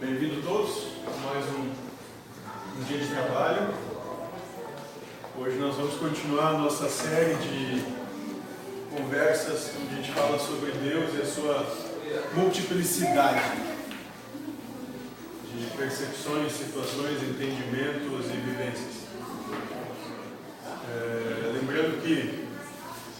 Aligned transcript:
Bem-vindo 0.00 0.40
todos 0.40 0.86
a 1.06 1.26
mais 1.26 1.44
um, 1.50 1.60
um, 1.60 2.84
dia 2.88 2.96
de 2.96 3.06
trabalho. 3.08 3.74
Hoje 5.38 5.58
nós 5.58 5.76
vamos 5.76 5.96
continuar 5.96 6.54
a 6.54 6.58
nossa 6.58 6.88
série 6.88 7.34
de 7.34 7.84
conversas 8.96 9.72
onde 9.78 9.92
a 9.92 9.96
gente 9.96 10.12
fala 10.12 10.38
sobre 10.38 10.72
Deus 10.72 11.10
e 11.18 11.20
a 11.20 11.26
sua 11.26 11.66
multiplicidade 12.34 13.42
de 15.54 15.66
percepções, 15.76 16.50
situações, 16.50 17.22
entendimentos 17.22 18.24
e 18.24 18.36
vivências. 18.38 19.04
É, 20.88 21.52
lembrando 21.52 22.00
que 22.02 22.48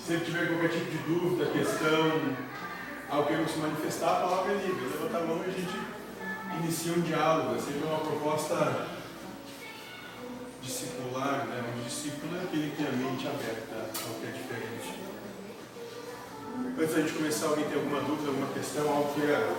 sempre 0.06 0.24
tiver 0.24 0.48
qualquer 0.48 0.70
tipo 0.70 0.90
de 0.90 0.98
dúvida, 0.98 1.44
questão, 1.50 2.48
que 3.26 3.52
se 3.52 3.58
manifestar, 3.58 4.12
a 4.12 4.20
palavra 4.20 4.52
é 4.52 4.66
livre. 4.66 4.88
Levanta 4.94 5.18
a 5.18 5.26
mão 5.26 5.44
e 5.44 5.50
a 5.50 5.52
gente 5.52 5.99
inicia 6.60 6.92
um 6.92 7.00
diálogo, 7.00 7.56
é 7.56 7.58
sempre 7.58 7.88
uma 7.88 7.98
proposta 8.00 8.86
discipular, 10.62 11.46
né? 11.46 11.64
Um 11.76 11.84
discípulo 11.84 12.36
é 12.36 12.44
aquele 12.44 12.70
que 12.70 12.76
tem 12.76 12.86
a 12.86 12.92
mente 12.92 13.26
aberta 13.26 13.76
ao 13.76 14.14
que 14.14 14.26
é 14.26 14.30
diferente. 14.30 15.00
Antes 16.78 16.94
da 16.94 17.00
gente 17.00 17.14
começar, 17.14 17.46
alguém 17.48 17.64
tem 17.64 17.78
alguma 17.78 18.00
dúvida, 18.02 18.28
alguma 18.28 18.52
questão, 18.52 18.88
algo 18.88 19.14
que 19.14 19.20
queira 19.20 19.56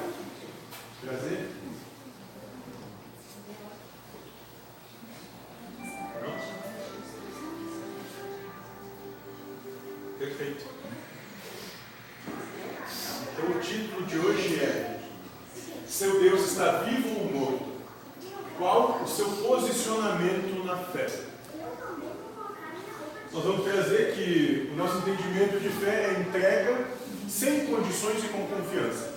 trazer? 1.04 1.50
Entendimento 25.02 25.60
de 25.60 25.70
fé 25.70 26.16
é 26.16 26.22
entrega 26.22 26.86
sem 27.28 27.66
condições 27.66 28.24
e 28.24 28.28
com 28.28 28.46
confiança. 28.46 29.10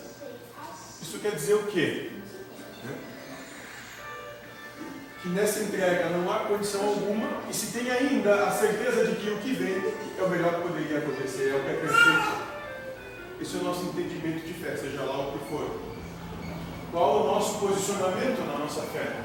Isso 1.03 1.19
quer 1.19 1.33
dizer 1.33 1.55
o 1.55 1.67
quê? 1.67 2.11
Que 5.21 5.29
nessa 5.29 5.61
entrega 5.61 6.11
não 6.11 6.31
há 6.33 6.41
condição 6.41 6.87
alguma 6.87 7.43
e 7.51 7.55
se 7.55 7.73
tem 7.79 7.91
ainda 7.91 8.47
a 8.47 8.51
certeza 8.51 9.07
de 9.07 9.17
que 9.17 9.31
o 9.31 9.39
que 9.39 9.53
vem 9.53 9.95
é 10.19 10.23
o 10.23 10.29
melhor 10.29 10.55
que 10.55 10.69
poderia 10.69 10.99
acontecer, 10.99 11.51
é 11.51 11.57
o 11.57 11.63
que 11.63 11.71
é 11.71 11.75
perfeito. 11.75 12.55
Esse 13.41 13.57
é 13.57 13.61
o 13.61 13.65
nosso 13.65 13.85
entendimento 13.85 14.47
de 14.47 14.55
fé, 14.55 14.77
seja 14.77 15.03
lá 15.03 15.29
o 15.29 15.33
que 15.33 15.51
for. 15.51 15.71
Qual 16.93 17.25
o 17.25 17.27
nosso 17.27 17.59
posicionamento 17.59 18.47
na 18.47 18.59
nossa 18.59 18.83
fé? 18.83 19.21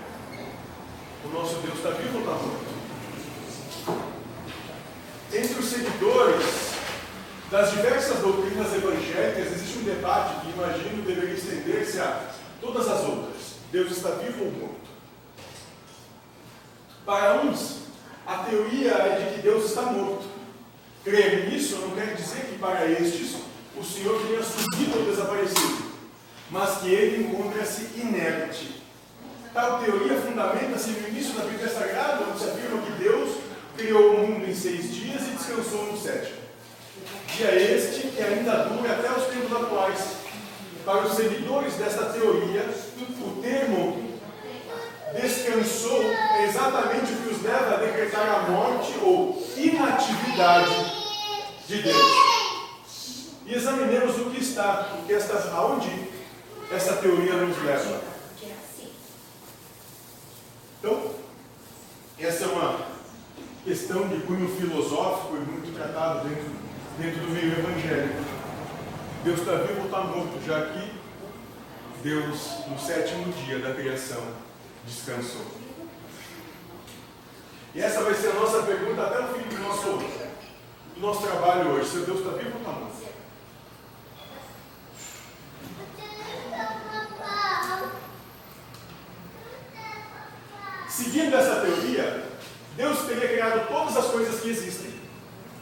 O 1.24 1.28
nosso 1.30 1.56
Deus 1.60 1.78
está 1.78 1.92
vivo 1.92 2.16
ou 2.16 2.22
está 2.22 2.32
morto? 2.32 4.19
Entre 5.33 5.59
os 5.59 5.66
seguidores 5.66 6.45
das 7.52 7.72
diversas 7.72 8.19
doutrinas 8.19 8.73
evangélicas, 8.73 9.53
existe 9.53 9.80
um 9.80 9.83
debate 9.83 10.41
que 10.41 10.52
imagino 10.52 11.03
deveria 11.03 11.33
estender-se 11.33 11.99
a 11.99 12.30
todas 12.61 12.88
as 12.88 13.02
outras. 13.02 13.39
Deus 13.72 13.91
está 13.91 14.09
vivo 14.11 14.45
ou 14.45 14.52
morto? 14.52 14.89
Para 17.05 17.41
uns, 17.41 17.80
a 18.25 18.38
teoria 18.39 18.91
é 18.91 19.19
de 19.19 19.35
que 19.35 19.41
Deus 19.41 19.66
está 19.66 19.83
morto. 19.83 20.27
Crer 21.03 21.50
nisso 21.50 21.77
não 21.77 21.91
quer 21.91 22.16
dizer 22.16 22.45
que 22.45 22.57
para 22.57 22.85
estes 22.85 23.35
o 23.75 23.83
Senhor 23.83 24.22
tenha 24.22 24.44
subido 24.44 25.00
ou 25.00 25.05
desaparecido 25.05 25.89
mas 26.52 26.80
que 26.80 26.88
ele 26.88 27.27
encontra-se 27.27 28.00
inerte. 28.00 28.81
Tal 29.53 29.80
teoria 29.83 30.19
fundamenta-se 30.19 30.91
no 30.91 31.07
início 31.07 31.33
da 31.33 31.45
Bíblia 31.45 31.69
Sagrada, 31.69 32.25
onde 32.30 32.39
se 32.39 32.50
afirma 32.50 32.81
que 32.81 33.03
Deus 33.03 33.38
criou 33.77 34.16
o 34.16 34.27
mundo 34.27 34.45
em 34.45 34.53
seis 34.53 34.94
dias 34.94 34.98
e 35.16 35.36
descansou 35.36 35.86
no 35.86 35.97
sétimo. 35.97 36.40
Dia 37.36 37.56
este 37.56 38.08
que 38.08 38.22
ainda 38.22 38.66
dura 38.66 38.94
até 38.94 39.12
os 39.12 39.28
tempos 39.28 39.56
atuais. 39.56 40.20
Para 40.86 41.03
os 41.06 41.16
seguidores 41.16 41.74
desta 41.75 42.06
teoria, 42.06 42.66
o 43.22 43.42
termo 43.42 44.09
descansou 45.14 46.03
é 46.03 46.46
exatamente 46.48 47.14
o 47.14 47.18
que 47.18 47.30
os 47.30 47.42
leva 47.44 47.75
a 47.75 47.78
decretar 47.78 48.28
a 48.28 48.50
morte 48.50 48.94
ou 49.02 49.44
inatividade 49.58 50.94
de 51.68 51.81
Deus. 51.81 52.30
E 53.46 53.56
examinemos 53.56 54.18
o 54.19 54.30
que 54.30 54.42
está, 54.42 54.96
o 55.00 55.06
que 55.06 55.14
está, 55.14 55.36
aonde 55.53 56.09
essa 56.72 56.94
teoria 56.98 57.34
nos 57.34 57.64
leva. 57.64 58.02
Então, 60.80 61.12
essa 62.18 62.44
é 62.46 62.48
uma 62.48 62.88
questão 63.64 64.08
de 64.08 64.22
cunho 64.22 64.47
filosófico 64.56 65.36
e 65.36 65.40
muito 65.40 65.75
tratado 65.75 66.28
dentro, 66.28 66.52
dentro 66.97 67.22
do 67.22 67.31
meio 67.31 67.52
evangélico. 67.59 68.24
Deus 69.24 69.40
está 69.40 69.56
vivo 69.56 69.80
ou 69.80 69.86
está 69.86 70.02
morto, 70.02 70.46
já 70.46 70.66
que 70.68 70.92
Deus, 72.02 72.66
no 72.68 72.80
sétimo 72.80 73.31
dia 73.34 73.59
da 73.59 73.74
criação, 73.74 74.24
descansou. 74.86 75.46
E 77.75 77.81
essa 77.81 78.02
vai 78.02 78.14
ser 78.14 78.30
a 78.30 78.34
nossa 78.34 78.64
pergunta 78.64 79.03
até 79.03 79.19
o 79.19 79.28
fim 79.34 79.48
do 79.48 79.62
nosso, 79.62 79.90
do 80.96 81.00
nosso 81.00 81.22
trabalho 81.22 81.72
hoje. 81.72 81.90
Se 81.90 82.00
Deus 82.00 82.19
está 82.19 82.31
vivo 82.31 82.52
ou 82.53 82.59
está 82.59 82.72
morto? 82.72 83.09
Seguindo 90.88 91.34
essa 91.34 91.62
teoria, 91.62 92.19
Deus 92.79 93.00
teria 93.00 93.28
criado 93.28 93.67
todas 93.67 93.97
as 93.97 94.06
coisas 94.06 94.40
que 94.40 94.50
existem. 94.51 94.91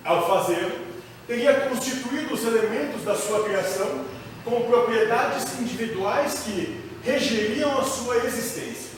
Ao 0.05 0.27
fazer, 0.27 0.85
teria 1.25 1.61
constituído 1.61 2.35
os 2.35 2.43
elementos 2.45 3.03
da 3.03 3.15
sua 3.15 3.43
criação 3.43 4.05
com 4.45 4.61
propriedades 4.67 5.59
individuais 5.59 6.43
que 6.45 6.79
regeriam 7.03 7.75
a 7.75 7.83
sua 7.83 8.17
existência. 8.17 8.91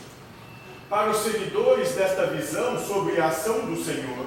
Para 0.89 1.11
os 1.11 1.19
seguidores 1.19 1.93
desta 1.93 2.25
visão 2.25 2.77
sobre 2.85 3.21
a 3.21 3.27
ação 3.27 3.61
do 3.61 3.81
Senhor, 3.81 4.25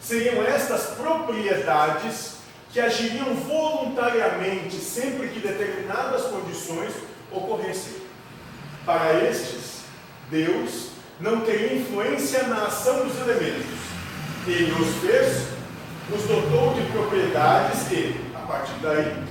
seriam 0.00 0.42
estas 0.42 0.86
propriedades 0.96 2.38
que 2.72 2.80
agiriam 2.80 3.36
voluntariamente 3.36 4.74
sempre 4.78 5.28
que 5.28 5.38
determinadas 5.38 6.22
condições 6.22 6.92
ocorressem. 7.30 7.98
Para 8.84 9.14
estes, 9.22 9.82
Deus 10.28 10.95
não 11.20 11.40
teria 11.40 11.76
influência 11.76 12.42
na 12.44 12.66
ação 12.66 13.06
dos 13.06 13.18
elementos. 13.20 13.66
Ele 14.46 14.72
os 14.72 14.96
fez, 14.96 15.48
nos 16.10 16.22
dotou 16.24 16.74
de 16.74 16.82
propriedades 16.92 17.90
e, 17.90 18.20
a 18.34 18.40
partir 18.40 18.74
daí, 18.80 19.24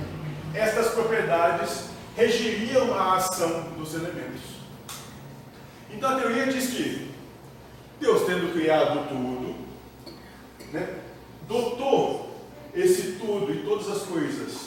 estas 0.54 0.88
propriedades 0.88 1.84
regeriam 2.16 2.92
a 2.94 3.16
ação 3.16 3.70
dos 3.78 3.94
elementos. 3.94 4.40
Então 5.90 6.16
a 6.16 6.20
teoria 6.20 6.46
diz 6.46 6.70
que 6.70 7.10
Deus, 8.00 8.26
tendo 8.26 8.52
criado 8.52 9.08
tudo, 9.08 9.56
né, 10.72 10.88
dotou 11.48 12.36
esse 12.74 13.12
tudo 13.12 13.50
e 13.52 13.62
todas 13.64 13.88
as 13.88 14.02
coisas 14.02 14.66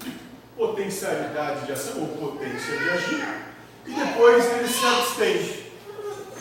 de 0.00 0.12
potencialidade 0.56 1.66
de 1.66 1.72
ação 1.72 2.00
ou 2.00 2.08
potência 2.08 2.76
de 2.76 2.90
agir, 2.90 3.44
e 3.86 3.92
depois 3.92 4.44
ele 4.52 4.68
se 4.68 4.84
abstém 4.84 5.61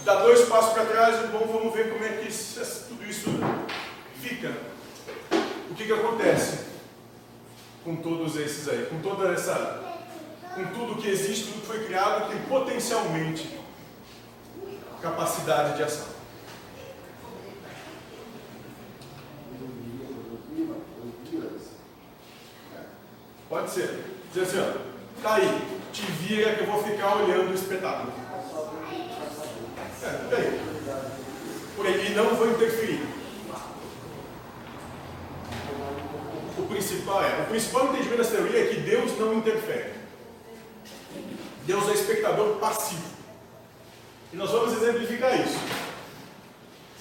dá 0.04 0.16
dois 0.22 0.48
passos 0.48 0.74
para 0.74 0.86
trás 0.86 1.24
e 1.24 1.28
bom, 1.28 1.48
vamos 1.52 1.74
ver 1.74 1.92
como 1.92 2.04
é 2.04 2.10
que 2.10 2.28
isso, 2.28 2.86
tudo 2.90 3.06
isso 3.06 3.30
fica. 4.22 4.52
O 5.70 5.74
que, 5.76 5.86
que 5.86 5.94
acontece 5.94 6.66
com 7.84 7.96
todos 7.96 8.36
esses 8.36 8.68
aí? 8.68 8.86
Com 8.86 9.00
toda 9.00 9.32
essa. 9.32 9.90
Com 10.54 10.66
tudo 10.66 11.02
que 11.02 11.08
existe, 11.08 11.46
tudo 11.46 11.62
que 11.62 11.68
foi 11.68 11.86
criado, 11.86 12.30
tem 12.30 12.42
potencialmente 12.42 13.58
capacidade 15.02 15.78
de 15.78 15.84
ação. 15.84 16.08
Pode 23.48 23.70
ser. 23.70 24.06
Dizer 24.34 24.46
assim, 24.46 24.60
ó, 24.60 25.22
tá 25.22 25.36
aí, 25.36 25.80
te 25.92 26.04
vira 26.04 26.56
que 26.56 26.62
eu 26.62 26.68
vou 26.68 26.82
ficar 26.84 27.18
olhando 27.18 27.52
o 27.52 27.54
espetáculo. 27.54 28.14
Por 31.76 31.86
aí, 31.86 32.12
e 32.12 32.16
não 32.16 32.36
vou 32.36 32.50
interferir. 32.50 33.06
O 36.58 36.64
principal 36.64 37.24
é, 37.24 37.42
o 37.44 37.46
principal 37.46 37.88
entendimento 37.88 38.18
dessa 38.18 38.32
teoria 38.32 38.64
é 38.64 38.68
que 38.68 38.80
Deus 38.80 39.18
não 39.20 39.36
interfere. 39.36 39.94
Deus 41.68 41.88
é 41.90 41.94
espectador 41.94 42.58
passivo. 42.58 43.12
E 44.34 44.36
nós 44.36 44.50
vamos 44.50 44.74
exemplificar 44.74 45.40
isso. 45.40 45.60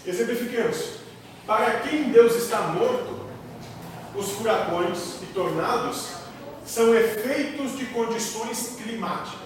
Exemplifiquemos. 0.07 1.01
Para 1.47 1.81
quem 1.81 2.11
Deus 2.11 2.37
está 2.37 2.61
morto, 2.69 3.21
os 4.15 4.31
furacões 4.33 5.23
e 5.23 5.27
tornados 5.33 6.09
são 6.67 6.95
efeitos 6.95 7.79
de 7.79 7.87
condições 7.87 8.77
climáticas 8.77 9.40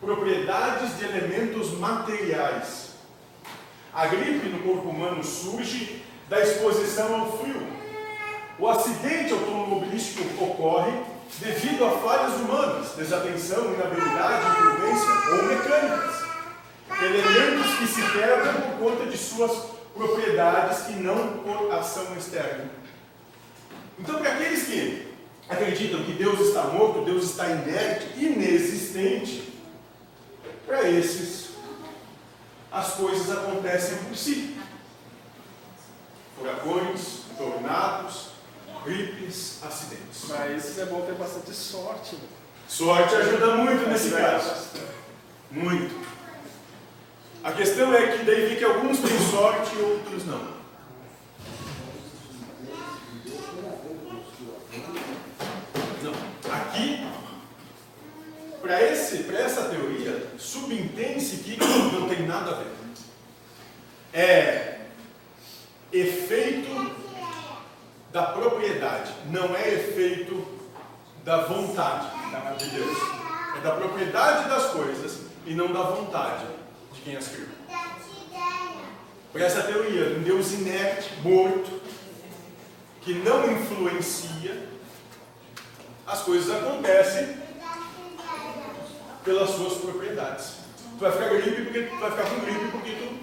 propriedades 0.00 0.96
de 0.98 1.04
elementos 1.04 1.72
materiais. 1.78 2.90
A 3.92 4.06
gripe 4.06 4.48
no 4.48 4.60
corpo 4.60 4.88
humano 4.88 5.22
surge 5.22 6.02
da 6.28 6.40
exposição 6.40 7.20
ao 7.20 7.38
frio. 7.38 7.66
O 8.58 8.68
acidente 8.68 9.32
automobilístico 9.32 10.44
ocorre 10.44 10.92
devido 11.38 11.84
a 11.84 11.90
falhas 11.98 12.34
humanas, 12.40 12.92
desatenção, 12.96 13.74
inabilidade, 13.74 14.46
imprudência 14.50 15.08
ou 15.32 15.42
mecânicas. 15.44 16.20
Elementos 17.02 17.78
que 17.78 17.86
se 17.86 18.02
quebram 18.12 18.54
por 18.54 18.90
conta 18.90 19.06
de 19.06 19.16
suas 19.16 19.66
propriedades 19.94 20.88
e 20.90 20.92
não 20.92 21.38
por 21.38 21.72
ação 21.72 22.14
externa. 22.16 22.70
Então, 23.98 24.18
para 24.18 24.32
aqueles 24.32 24.64
que 24.64 25.08
acreditam 25.48 26.02
que 26.04 26.12
Deus 26.12 26.40
está 26.40 26.64
morto, 26.64 27.04
Deus 27.04 27.24
está 27.24 27.48
inerte, 27.48 28.06
inexistente, 28.18 29.49
para 30.70 30.88
esses, 30.88 31.50
as 32.70 32.94
coisas 32.94 33.28
acontecem 33.28 33.98
por 34.04 34.16
si. 34.16 34.56
Furacões, 36.38 37.22
tornados, 37.36 38.28
gripes, 38.84 39.58
acidentes. 39.64 40.26
Para 40.28 40.52
esses 40.52 40.78
é 40.78 40.86
bom 40.86 41.00
ter 41.00 41.14
bastante 41.16 41.52
sorte. 41.52 42.16
Sorte 42.68 43.16
ajuda 43.16 43.56
muito 43.56 43.88
nesse 43.88 44.10
caso. 44.12 44.68
Muito. 45.50 46.08
A 47.42 47.50
questão 47.50 47.92
é 47.92 48.16
que 48.16 48.24
daí 48.24 48.50
vê 48.50 48.56
que 48.56 48.64
alguns 48.64 49.00
têm 49.00 49.18
sorte 49.28 49.74
e 49.74 49.82
outros. 49.82 50.24
Não. 50.24 50.60
Aqui, 56.52 57.10
para 59.26 59.40
essa 59.40 59.64
teoria, 59.64 60.28
subentende-se 60.38 61.38
que 61.38 61.58
não 61.58 62.08
tem 62.08 62.24
nada 62.24 62.52
a 62.52 62.54
ver. 62.54 62.66
É 64.12 64.78
efeito 65.92 66.94
da 68.12 68.26
propriedade, 68.26 69.12
não 69.26 69.56
é 69.56 69.74
efeito 69.74 70.46
da 71.24 71.46
vontade 71.46 72.06
de 72.58 72.70
Deus. 72.70 72.96
É 73.56 73.60
da 73.60 73.72
propriedade 73.72 74.48
das 74.48 74.66
coisas 74.70 75.22
e 75.44 75.54
não 75.54 75.72
da 75.72 75.82
vontade 75.82 76.46
de 76.92 77.00
quem 77.00 77.16
as 77.16 77.26
criou. 77.26 77.48
Por 79.32 79.40
essa 79.40 79.62
teoria, 79.62 80.16
um 80.16 80.22
Deus 80.22 80.52
inerte, 80.52 81.10
morto, 81.22 81.80
que 83.00 83.14
não 83.14 83.50
influencia, 83.50 84.68
as 86.06 86.22
coisas 86.22 86.50
acontecem 86.50 87.49
pelas 89.24 89.50
suas 89.50 89.74
propriedades. 89.78 90.54
Tu 90.98 91.00
vai 91.00 91.12
ficar 91.12 91.28
gripe 91.28 91.62
porque 91.62 91.82
tu 91.82 91.96
vai 91.98 92.10
ficar 92.10 92.24
com 92.24 92.40
gripe 92.40 92.68
porque 92.72 92.90
tu 92.92 93.20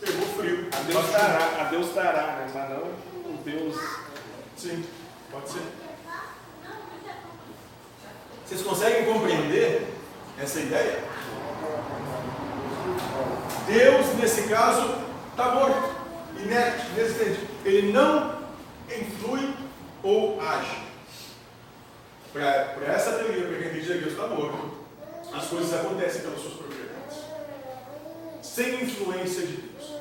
pegou 0.00 0.26
frio. 0.36 0.68
A 0.72 0.82
Deus 0.82 1.10
dará, 1.10 1.60
a 1.60 1.64
Deus 1.64 1.94
dará, 1.94 2.22
né? 2.22 2.50
Mas 2.52 2.70
não 2.70 3.32
o 3.32 3.38
Deus. 3.44 3.76
Sim, 4.56 4.84
pode 5.30 5.50
ser. 5.50 5.62
Vocês 8.46 8.62
conseguem 8.62 9.12
compreender 9.12 9.92
essa 10.38 10.60
ideia? 10.60 11.02
Deus, 13.66 14.06
nesse 14.20 14.42
caso, 14.48 14.94
está 15.30 15.54
morto, 15.54 15.96
inerte, 16.40 16.86
inexistente. 16.90 17.40
Ele 17.64 17.92
não 17.92 18.36
influi 18.88 19.52
ou 20.02 20.40
age. 20.40 20.86
Para 22.32 22.86
essa 22.86 23.12
teoria, 23.12 23.46
para 23.46 23.58
quem 23.58 23.66
acredita 23.66 23.94
que 23.94 24.00
Deus 24.00 24.12
está 24.12 24.28
morto, 24.28 24.85
as 25.32 25.46
coisas 25.48 25.72
acontecem 25.74 26.22
pelas 26.22 26.40
suas 26.40 26.54
propriedades. 26.54 27.18
Sem 28.42 28.84
influência 28.84 29.46
de 29.46 29.56
Deus. 29.56 29.92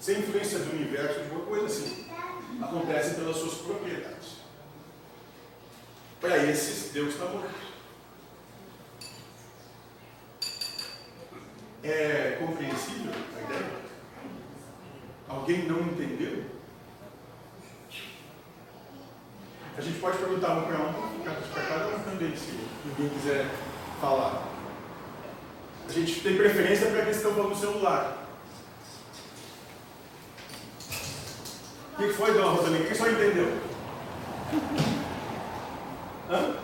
Sem 0.00 0.18
influência 0.20 0.58
do 0.60 0.70
universo, 0.70 1.20
de 1.20 1.24
alguma 1.24 1.46
coisa 1.46 1.66
assim. 1.66 2.06
Acontecem 2.62 3.14
pelas 3.14 3.36
suas 3.36 3.54
propriedades. 3.54 4.38
Para 6.20 6.38
esses, 6.38 6.92
Deus 6.92 7.10
está 7.14 7.26
morto. 7.26 7.68
É 11.82 12.36
compreensível 12.40 13.12
a 13.12 13.40
ideia? 13.40 13.70
Alguém 15.28 15.68
não 15.68 15.80
entendeu? 15.80 16.44
A 19.76 19.80
gente 19.80 20.00
pode 20.00 20.18
perguntar 20.18 20.58
um 20.58 20.62
para 20.62 20.76
um, 20.76 21.20
para 21.22 21.62
cada 21.62 21.86
um 21.86 22.00
também, 22.00 22.36
se 22.36 22.50
ninguém 22.84 23.08
quiser 23.10 23.46
falar. 24.00 24.42
A 25.88 25.92
gente 25.92 26.20
tem 26.20 26.36
preferência 26.36 26.90
para 26.90 27.04
quem 27.04 27.14
falando 27.14 27.48
no 27.50 27.56
celular. 27.56 28.28
O 31.94 31.96
que 31.96 32.12
foi, 32.12 32.32
dona 32.32 32.50
Rosalinha? 32.50 32.86
Quem 32.86 32.94
só 32.94 33.08
entendeu? 33.08 33.58
Hã? 36.30 36.54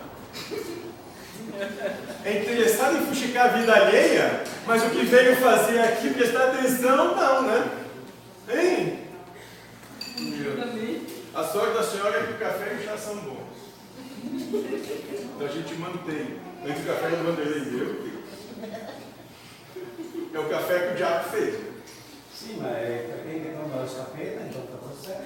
É 2.25 2.39
interessado 2.41 2.97
em 2.99 3.07
fuxicar 3.07 3.47
a 3.47 3.57
vida 3.57 3.75
alheia, 3.75 4.45
mas 4.67 4.83
o 4.83 4.91
que 4.91 5.05
veio 5.05 5.37
fazer 5.37 5.81
aqui, 5.81 6.13
prestar 6.13 6.49
atenção, 6.49 7.15
não, 7.15 7.43
né? 7.43 7.71
Hein? 8.49 9.05
A 11.35 11.45
sorte 11.45 11.75
da 11.75 11.83
senhora 11.83 12.19
é 12.19 12.27
que 12.27 12.33
o 12.33 12.39
café 12.39 12.75
e 12.75 12.77
o 12.77 12.85
chá 12.85 12.97
são 12.97 13.17
bons. 13.17 13.54
Então 14.25 15.47
a 15.47 15.51
gente 15.51 15.75
mantém. 15.75 16.41
Antes 16.67 16.83
o 16.83 16.87
café 16.87 17.11
do 17.11 17.25
Vanderlei 17.25 17.65
meu, 17.71 18.15
é 20.33 20.39
o 20.39 20.49
café 20.49 20.79
que 20.87 20.93
o 20.95 20.97
diabo 20.97 21.29
fez. 21.29 21.55
Sim, 22.35 22.59
mas 22.61 22.77
é 22.77 23.07
para 23.09 23.31
quem 23.31 23.43
quer 23.43 23.57
tomar 23.57 23.85
os 23.85 23.95
café, 23.95 24.25
né? 24.25 24.51
Então 24.51 24.63
tá 24.67 24.79
tudo 24.79 25.05
certo. 25.05 25.25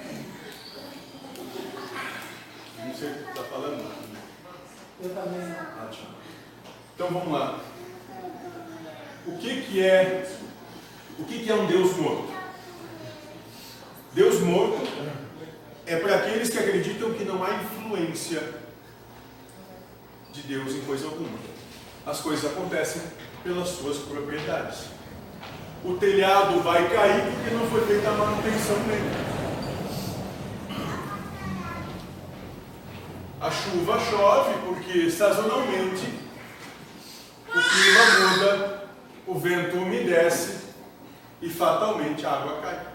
Não 2.77 2.93
sei 2.93 3.09
o 3.09 3.13
que 3.13 3.29
está 3.29 3.43
falando. 3.43 3.91
Eu 5.01 5.09
também. 5.09 5.55
Ótimo. 5.85 6.07
Então 6.95 7.07
vamos 7.07 7.31
lá. 7.31 7.59
O 9.25 9.37
que, 9.37 9.61
que 9.61 9.81
é 9.81 10.29
o 11.17 11.23
que, 11.23 11.43
que 11.43 11.49
é 11.49 11.55
um 11.55 11.65
Deus 11.67 11.95
morto? 11.97 12.33
Deus 14.13 14.39
morto 14.41 14.87
é 15.85 15.95
para 15.97 16.15
aqueles 16.15 16.49
que 16.49 16.59
acreditam 16.59 17.13
que 17.13 17.23
não 17.23 17.43
há 17.43 17.55
influência 17.55 18.58
de 20.33 20.41
Deus 20.43 20.73
em 20.73 20.81
coisa 20.81 21.05
alguma. 21.05 21.37
As 22.05 22.19
coisas 22.21 22.51
acontecem 22.51 23.01
pelas 23.43 23.69
suas 23.69 23.97
propriedades. 23.97 24.85
O 25.83 25.93
telhado 25.93 26.61
vai 26.61 26.89
cair 26.89 27.23
porque 27.33 27.55
não 27.55 27.69
foi 27.69 27.85
feita 27.85 28.09
a 28.09 28.13
manutenção 28.13 28.77
nele. 28.87 29.29
A 33.39 33.49
chuva 33.49 33.99
chove 33.99 34.53
porque 34.65 35.09
sazonalmente 35.09 36.19
o 37.47 37.51
clima 37.51 38.29
muda, 38.29 38.89
o 39.25 39.39
vento 39.39 39.77
umedece 39.77 40.65
e 41.41 41.49
fatalmente 41.49 42.25
a 42.25 42.31
água 42.33 42.61
cai. 42.61 42.87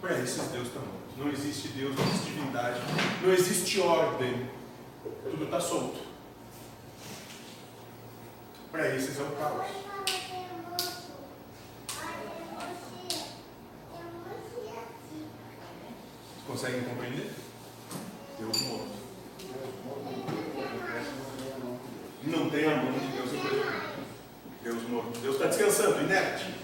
Para 0.00 0.18
esses 0.18 0.48
Deus 0.48 0.66
morto. 0.74 1.02
Não 1.16 1.30
existe 1.30 1.68
Deus, 1.68 1.94
não 1.96 2.04
existe 2.04 2.30
divindade, 2.32 2.80
não 3.22 3.32
existe 3.32 3.80
ordem. 3.80 4.50
Tudo 5.30 5.44
está 5.44 5.60
solto. 5.60 6.11
Para 8.72 8.88
esses 8.96 9.20
é 9.20 9.22
o 9.22 9.26
caos. 9.36 9.66
Conseguem 16.46 16.80
compreender? 16.84 17.30
Deus 18.38 18.60
morto. 18.62 18.88
Não 22.24 22.48
tem 22.48 22.64
a 22.64 22.76
mão 22.76 22.92
de 22.92 23.06
Deus 23.08 23.30
alguma. 23.34 23.72
Deus 24.64 24.88
morto. 24.88 25.18
Deus 25.18 25.34
está 25.34 25.48
descansando, 25.48 26.00
inerte. 26.00 26.54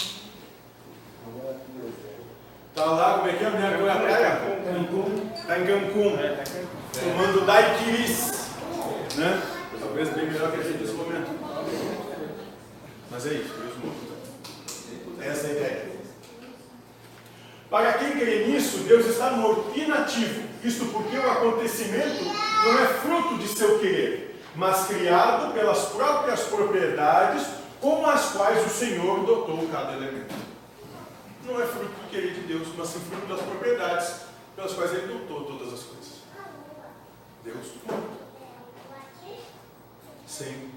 Está 2.70 2.84
lá, 2.86 3.18
como 3.18 3.28
é 3.28 3.32
que 3.34 3.44
é? 3.44 3.50
Minha 3.50 3.66
é 3.66 3.90
a 3.90 3.96
praia? 3.96 4.40
Está 5.36 5.58
em 5.58 5.66
Cancún. 5.66 6.18
Tomando 6.94 7.44
daiquiris. 7.44 8.48
Né? 9.16 9.42
Talvez 9.78 10.08
bem 10.14 10.26
melhor 10.26 10.52
que 10.52 10.60
a 10.60 10.62
gente. 10.62 10.78
Mas 13.18 13.26
é 13.26 13.34
isso, 13.34 13.52
Deus 13.52 13.76
morto. 13.82 15.20
Essa 15.20 15.46
é 15.48 15.50
a 15.50 15.52
ideia. 15.54 15.88
Para 17.68 17.92
quem 17.94 18.12
crê 18.12 18.46
nisso, 18.46 18.78
Deus 18.84 19.06
está 19.06 19.32
morto, 19.32 19.76
inativo. 19.76 20.48
Isto 20.62 20.86
porque 20.86 21.16
o 21.16 21.28
acontecimento 21.28 22.24
não 22.24 22.78
é 22.78 22.86
fruto 22.86 23.38
de 23.38 23.48
seu 23.48 23.80
querer, 23.80 24.40
mas 24.54 24.86
criado 24.86 25.52
pelas 25.52 25.86
próprias 25.86 26.42
propriedades 26.42 27.44
com 27.80 28.06
as 28.06 28.30
quais 28.34 28.64
o 28.64 28.70
Senhor 28.70 29.26
dotou 29.26 29.68
cada 29.68 29.94
elemento. 29.94 30.32
Não 31.44 31.60
é 31.60 31.66
fruto 31.66 31.86
do 31.86 32.10
querer 32.10 32.34
de 32.34 32.42
Deus, 32.42 32.68
mas 32.76 32.86
sim 32.86 33.00
fruto 33.00 33.26
das 33.26 33.40
propriedades 33.40 34.14
pelas 34.54 34.74
quais 34.74 34.92
Ele 34.92 35.12
dotou 35.12 35.44
todas 35.44 35.74
as 35.74 35.80
coisas. 35.80 36.22
Deus 37.42 37.66
morto. 37.84 38.12
Sem 40.24 40.70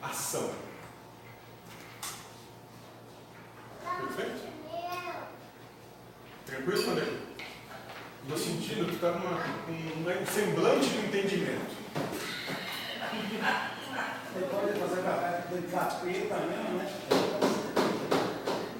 ação. 0.00 0.69
Perfeito? 4.06 4.48
Tranquilo, 6.46 6.82
Vanderlei? 6.86 7.18
Estou 8.22 8.38
sentindo 8.38 8.86
que 8.86 8.94
está 8.94 9.12
com 9.12 9.18
né, 9.18 10.18
um 10.20 10.26
semblante 10.26 10.88
de 10.88 10.98
entendimento. 11.06 11.80
Você 14.32 14.46
pode 14.46 14.78
fazer 14.78 15.02
café 15.02 15.44
de 15.50 15.62
capeta 15.68 16.36
mesmo, 16.46 16.78
né? 16.78 16.92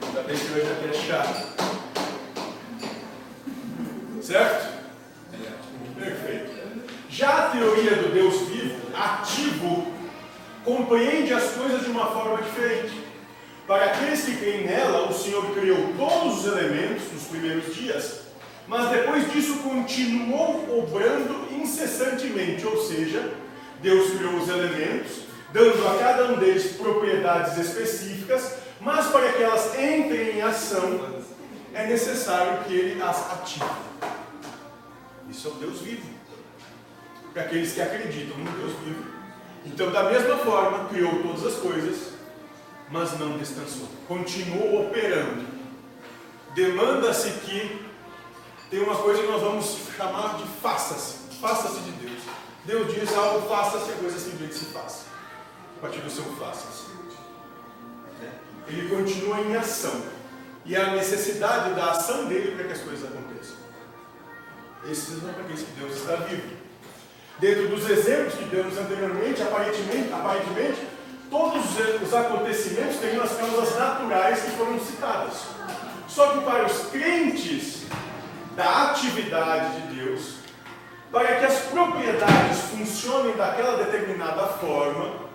Ainda 0.06 0.22
bem 0.22 0.36
que 0.36 0.52
hoje 0.52 0.72
aqui 0.72 0.88
é 0.88 0.92
chato. 0.92 1.60
Certo? 4.22 4.80
Perfeito. 5.98 6.50
Já 7.08 7.46
a 7.46 7.50
teoria 7.50 7.96
do 7.96 8.12
Deus 8.12 8.48
vivo, 8.48 8.96
ativo, 8.96 9.92
compreende 10.64 11.32
as 11.34 11.52
coisas 11.52 11.82
de 11.82 11.90
uma 11.90 12.06
forma 12.06 12.42
diferente. 12.42 12.99
Para 13.70 13.84
aqueles 13.84 14.24
que 14.24 14.34
creem 14.34 14.66
nela, 14.66 15.08
o 15.08 15.14
Senhor 15.14 15.54
criou 15.54 15.94
todos 15.96 16.40
os 16.40 16.46
elementos 16.46 17.04
nos 17.12 17.22
primeiros 17.28 17.72
dias, 17.72 18.22
mas 18.66 18.90
depois 18.90 19.30
disso 19.30 19.58
continuou 19.58 20.80
obrando 20.80 21.46
incessantemente, 21.54 22.66
ou 22.66 22.76
seja, 22.84 23.32
Deus 23.80 24.10
criou 24.16 24.34
os 24.38 24.48
elementos, 24.48 25.18
dando 25.52 25.86
a 25.86 25.98
cada 26.00 26.32
um 26.32 26.38
deles 26.40 26.72
propriedades 26.72 27.58
específicas, 27.58 28.56
mas 28.80 29.06
para 29.06 29.34
que 29.34 29.40
elas 29.44 29.66
entrem 29.78 30.38
em 30.38 30.42
ação, 30.42 31.22
é 31.72 31.86
necessário 31.86 32.64
que 32.64 32.74
ele 32.74 33.00
as 33.00 33.30
ative. 33.34 33.64
Isso 35.28 35.46
é 35.46 35.50
o 35.52 35.54
Deus 35.54 35.78
vivo. 35.78 36.10
Para 37.32 37.42
aqueles 37.42 37.72
que 37.72 37.80
acreditam 37.80 38.36
no 38.36 38.50
Deus 38.50 38.72
vivo. 38.84 39.04
Então, 39.64 39.92
da 39.92 40.10
mesma 40.10 40.38
forma, 40.38 40.88
criou 40.88 41.22
todas 41.22 41.46
as 41.46 41.54
coisas, 41.60 42.19
mas 42.90 43.18
não 43.18 43.38
descansou. 43.38 43.88
Continuou 44.08 44.86
operando. 44.86 45.46
Demanda-se 46.54 47.30
que 47.40 47.88
tem 48.68 48.80
uma 48.80 48.96
coisa 48.96 49.22
que 49.22 49.28
nós 49.28 49.40
vamos 49.40 49.76
chamar 49.96 50.36
de 50.38 50.44
faça-se. 50.60 51.36
Faça-se 51.40 51.80
de 51.80 51.92
Deus. 51.92 52.22
Deus 52.64 52.94
diz 52.94 53.16
algo, 53.16 53.48
faça-se, 53.48 53.90
a 53.90 53.94
coisa 53.94 54.18
simplesmente 54.18 54.54
se 54.54 54.64
faça. 54.66 55.04
A 55.78 55.80
partir 55.80 56.00
do 56.00 56.10
seu 56.10 56.24
faça-se. 56.36 56.90
Ele 58.66 58.88
continua 58.88 59.40
em 59.40 59.56
ação. 59.56 60.02
E 60.64 60.76
a 60.76 60.94
necessidade 60.94 61.74
da 61.74 61.92
ação 61.92 62.26
dele 62.26 62.54
para 62.54 62.66
que 62.66 62.72
as 62.72 62.80
coisas 62.80 63.04
aconteçam. 63.04 63.56
Esses 64.84 65.20
são 65.20 65.30
aqueles 65.30 65.62
que 65.62 65.72
Deus 65.72 65.96
está 65.96 66.16
vivo. 66.16 66.60
Dentro 67.38 67.68
dos 67.68 67.88
exemplos 67.88 68.34
que 68.34 68.44
demos 68.44 68.76
anteriormente, 68.76 69.42
aparentemente, 69.42 70.12
aparentemente 70.12 70.89
todos 71.30 71.64
os 72.02 72.12
acontecimentos 72.12 72.96
teriam 72.96 73.22
as 73.22 73.36
causas 73.36 73.78
naturais 73.78 74.42
que 74.42 74.50
foram 74.50 74.78
citadas. 74.80 75.44
Só 76.08 76.32
que 76.32 76.40
para 76.44 76.66
os 76.66 76.86
crentes 76.90 77.84
da 78.56 78.90
atividade 78.90 79.80
de 79.80 79.94
Deus, 79.94 80.34
para 81.12 81.36
que 81.36 81.46
as 81.46 81.60
propriedades 81.66 82.58
funcionem 82.70 83.36
daquela 83.36 83.82
determinada 83.84 84.46
forma, 84.46 85.30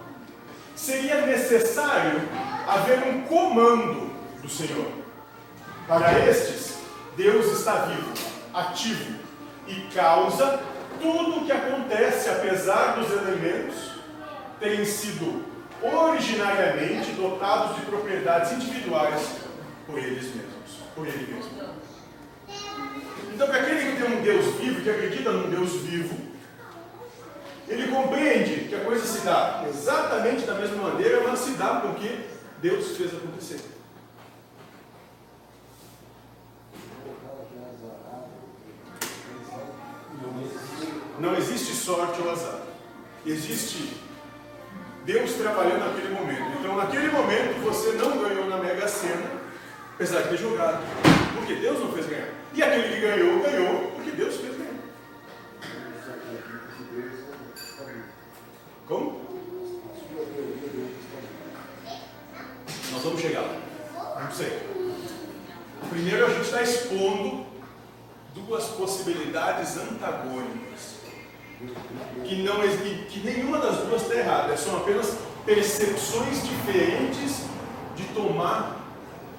seria 0.75 1.25
necessário 1.25 2.21
haver 2.67 3.07
um 3.07 3.21
comando 3.21 4.13
do 4.41 4.49
Senhor. 4.49 4.91
Para 5.87 6.19
estes, 6.27 6.77
Deus 7.15 7.45
está 7.57 7.85
vivo, 7.85 8.11
ativo 8.53 9.15
e 9.65 9.81
causa 9.93 10.59
tudo 11.01 11.37
o 11.37 11.45
que 11.45 11.51
acontece, 11.51 12.29
apesar 12.29 12.95
dos 12.97 13.11
elementos 13.11 13.91
terem 14.59 14.85
sido 14.85 15.54
originariamente 15.93 17.11
dotados 17.11 17.75
de 17.77 17.81
propriedades 17.85 18.51
individuais 18.53 19.37
por 19.85 19.97
eles 19.97 20.23
mesmos, 20.35 20.79
por 20.95 21.07
ele 21.07 21.33
mesmo. 21.33 21.75
Então, 23.33 23.47
para 23.47 23.57
aquele 23.57 23.91
que 23.91 24.01
tem 24.01 24.17
um 24.17 24.21
Deus 24.21 24.55
vivo, 24.55 24.81
que 24.81 24.89
acredita 24.89 25.31
num 25.31 25.49
Deus 25.49 25.73
vivo, 25.81 26.15
ele 27.67 27.87
compreende 27.87 28.69
que 28.69 28.75
a 28.75 28.83
coisa 28.85 29.05
se 29.05 29.25
dá 29.25 29.65
exatamente 29.67 30.45
da 30.45 30.53
mesma 30.53 30.89
maneira, 30.89 31.21
mas 31.27 31.39
se 31.39 31.51
dá 31.51 31.81
porque 31.81 32.19
Deus 32.61 32.95
fez 32.95 33.13
acontecer. 33.13 33.59
Não 41.19 41.35
existe 41.35 41.73
sorte 41.73 42.21
ou 42.21 42.31
azar. 42.31 42.61
Existe 43.25 44.04
Deus 45.05 45.33
trabalhando 45.33 45.85
naquele 45.85 46.13
momento. 46.13 46.59
Então, 46.59 46.75
naquele 46.75 47.09
momento, 47.09 47.63
você 47.63 47.91
não 47.91 48.17
ganhou 48.17 48.47
na 48.47 48.57
Mega 48.57 48.87
Sena, 48.87 49.29
apesar 49.93 50.23
de 50.23 50.29
ter 50.29 50.37
jogado. 50.37 50.83
Porque 51.35 51.53
Deus 51.55 51.79
não 51.79 51.91
fez 51.91 52.07
ganhar. 52.07 52.29
E 52.53 52.63
aquele 52.63 52.95
que 52.95 53.01
ganhou, 53.01 53.39
ganhou, 53.39 53.91
porque 53.91 54.11
Deus 54.11 54.35
fez 54.37 54.57
ganhar. 54.57 54.73
Como? 58.87 59.21
Nós 62.91 63.03
vamos 63.03 63.21
chegar 63.21 63.41
lá. 63.41 64.21
Não 64.23 64.31
sei. 64.31 64.59
Primeiro 65.89 66.25
a 66.25 66.29
gente 66.29 66.45
está 66.45 66.63
expondo 66.63 67.45
duas 68.33 68.65
possibilidades 68.69 69.77
antagônicas. 69.77 70.94
Que, 72.25 72.43
não, 72.43 72.55
que 73.07 73.19
nenhuma 73.23 73.59
das 73.59 73.77
duas 73.77 74.01
está 74.01 74.15
errada, 74.15 74.57
são 74.57 74.77
apenas 74.77 75.17
percepções 75.45 76.43
diferentes 76.43 77.45
de 77.95 78.03
tomar 78.13 78.83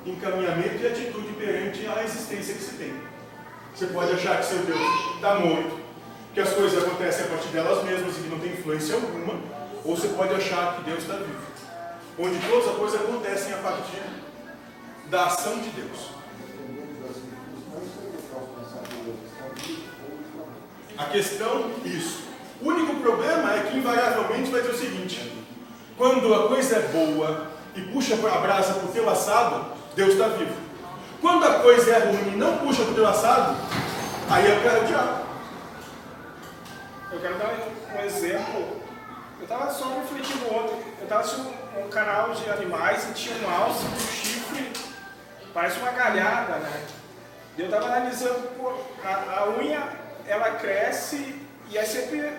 encaminhamento 0.06 0.82
e 0.82 0.86
atitude 0.86 1.32
perante 1.34 1.86
a 1.86 2.02
existência 2.04 2.54
que 2.54 2.62
se 2.62 2.74
tem. 2.76 2.94
Você 3.74 3.86
pode 3.86 4.12
achar 4.12 4.38
que 4.38 4.46
seu 4.46 4.58
Deus 4.60 4.80
está 5.16 5.38
morto, 5.40 5.78
que 6.32 6.40
as 6.40 6.50
coisas 6.50 6.82
acontecem 6.82 7.26
a 7.26 7.28
partir 7.28 7.48
delas 7.48 7.84
mesmas 7.84 8.16
e 8.16 8.20
que 8.20 8.28
não 8.28 8.38
tem 8.38 8.52
influência 8.52 8.94
alguma, 8.94 9.34
ou 9.84 9.96
você 9.96 10.08
pode 10.08 10.34
achar 10.34 10.76
que 10.76 10.84
Deus 10.84 11.00
está 11.00 11.14
vivo, 11.14 11.46
onde 12.18 12.38
todas 12.48 12.68
as 12.68 12.76
coisas 12.76 13.00
acontecem 13.00 13.52
a 13.52 13.58
partir 13.58 14.02
da 15.10 15.26
ação 15.26 15.58
de 15.58 15.68
Deus. 15.70 16.15
A 20.98 21.04
questão, 21.04 21.70
isso. 21.84 22.24
O 22.60 22.68
único 22.68 22.96
problema 23.00 23.54
é 23.54 23.68
que 23.70 23.76
invariavelmente 23.76 24.50
vai 24.50 24.62
ter 24.62 24.70
o 24.70 24.76
seguinte: 24.76 25.44
quando 25.96 26.34
a 26.34 26.48
coisa 26.48 26.76
é 26.76 26.88
boa 26.88 27.48
e 27.74 27.82
puxa 27.82 28.14
a 28.14 28.38
brasa 28.38 28.74
para 28.74 28.88
o 28.88 28.92
teu 28.92 29.08
assado, 29.08 29.72
Deus 29.94 30.12
está 30.12 30.28
vivo. 30.28 30.54
Quando 31.20 31.44
a 31.44 31.60
coisa 31.60 31.90
é 31.90 31.98
ruim 31.98 32.32
e 32.32 32.36
não 32.36 32.58
puxa 32.58 32.82
para 32.82 32.92
o 32.92 32.94
teu 32.94 33.06
assado, 33.06 33.56
aí 34.30 34.48
eu 34.48 34.62
quero 34.62 34.82
o 34.82 34.86
diabo. 34.86 35.26
Eu 37.12 37.20
quero 37.20 37.38
dar 37.38 37.54
um 37.94 38.04
exemplo. 38.04 38.80
Eu 39.38 39.42
estava 39.42 39.70
só 39.70 39.98
refletindo 40.00 40.46
ontem. 40.46 40.78
Eu 40.98 41.04
estava 41.04 41.20
assistindo 41.20 41.52
um 41.78 41.88
canal 41.88 42.32
de 42.32 42.48
animais 42.48 43.08
e 43.10 43.12
tinha 43.12 43.36
um 43.46 43.54
alce 43.54 43.84
com 43.84 43.96
um 43.96 43.98
chifre, 43.98 44.72
parece 45.52 45.78
uma 45.78 45.90
galhada, 45.90 46.56
né? 46.56 46.82
Eu 47.58 47.66
estava 47.66 47.86
analisando, 47.86 48.48
pô, 48.56 48.72
a, 49.04 49.40
a 49.40 49.48
unha 49.58 50.05
ela 50.28 50.52
cresce 50.52 51.34
e 51.70 51.76
é 51.76 51.84
sempre 51.84 52.30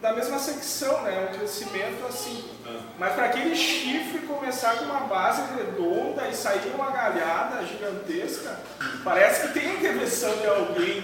da 0.00 0.12
mesma 0.12 0.38
secção, 0.38 1.02
né? 1.02 1.28
Um 1.30 1.38
crescimento 1.38 2.06
assim. 2.06 2.44
Ah. 2.66 2.80
Mas 2.98 3.14
para 3.14 3.26
aquele 3.26 3.56
chifre 3.56 4.20
começar 4.20 4.76
com 4.76 4.84
uma 4.84 5.00
base 5.00 5.42
redonda 5.56 6.28
e 6.28 6.34
sair 6.34 6.70
uma 6.74 6.90
galhada 6.90 7.64
gigantesca, 7.64 8.58
parece 9.02 9.48
que 9.48 9.54
tem 9.54 9.74
intervenção 9.74 10.36
de 10.36 10.46
alguém. 10.46 11.02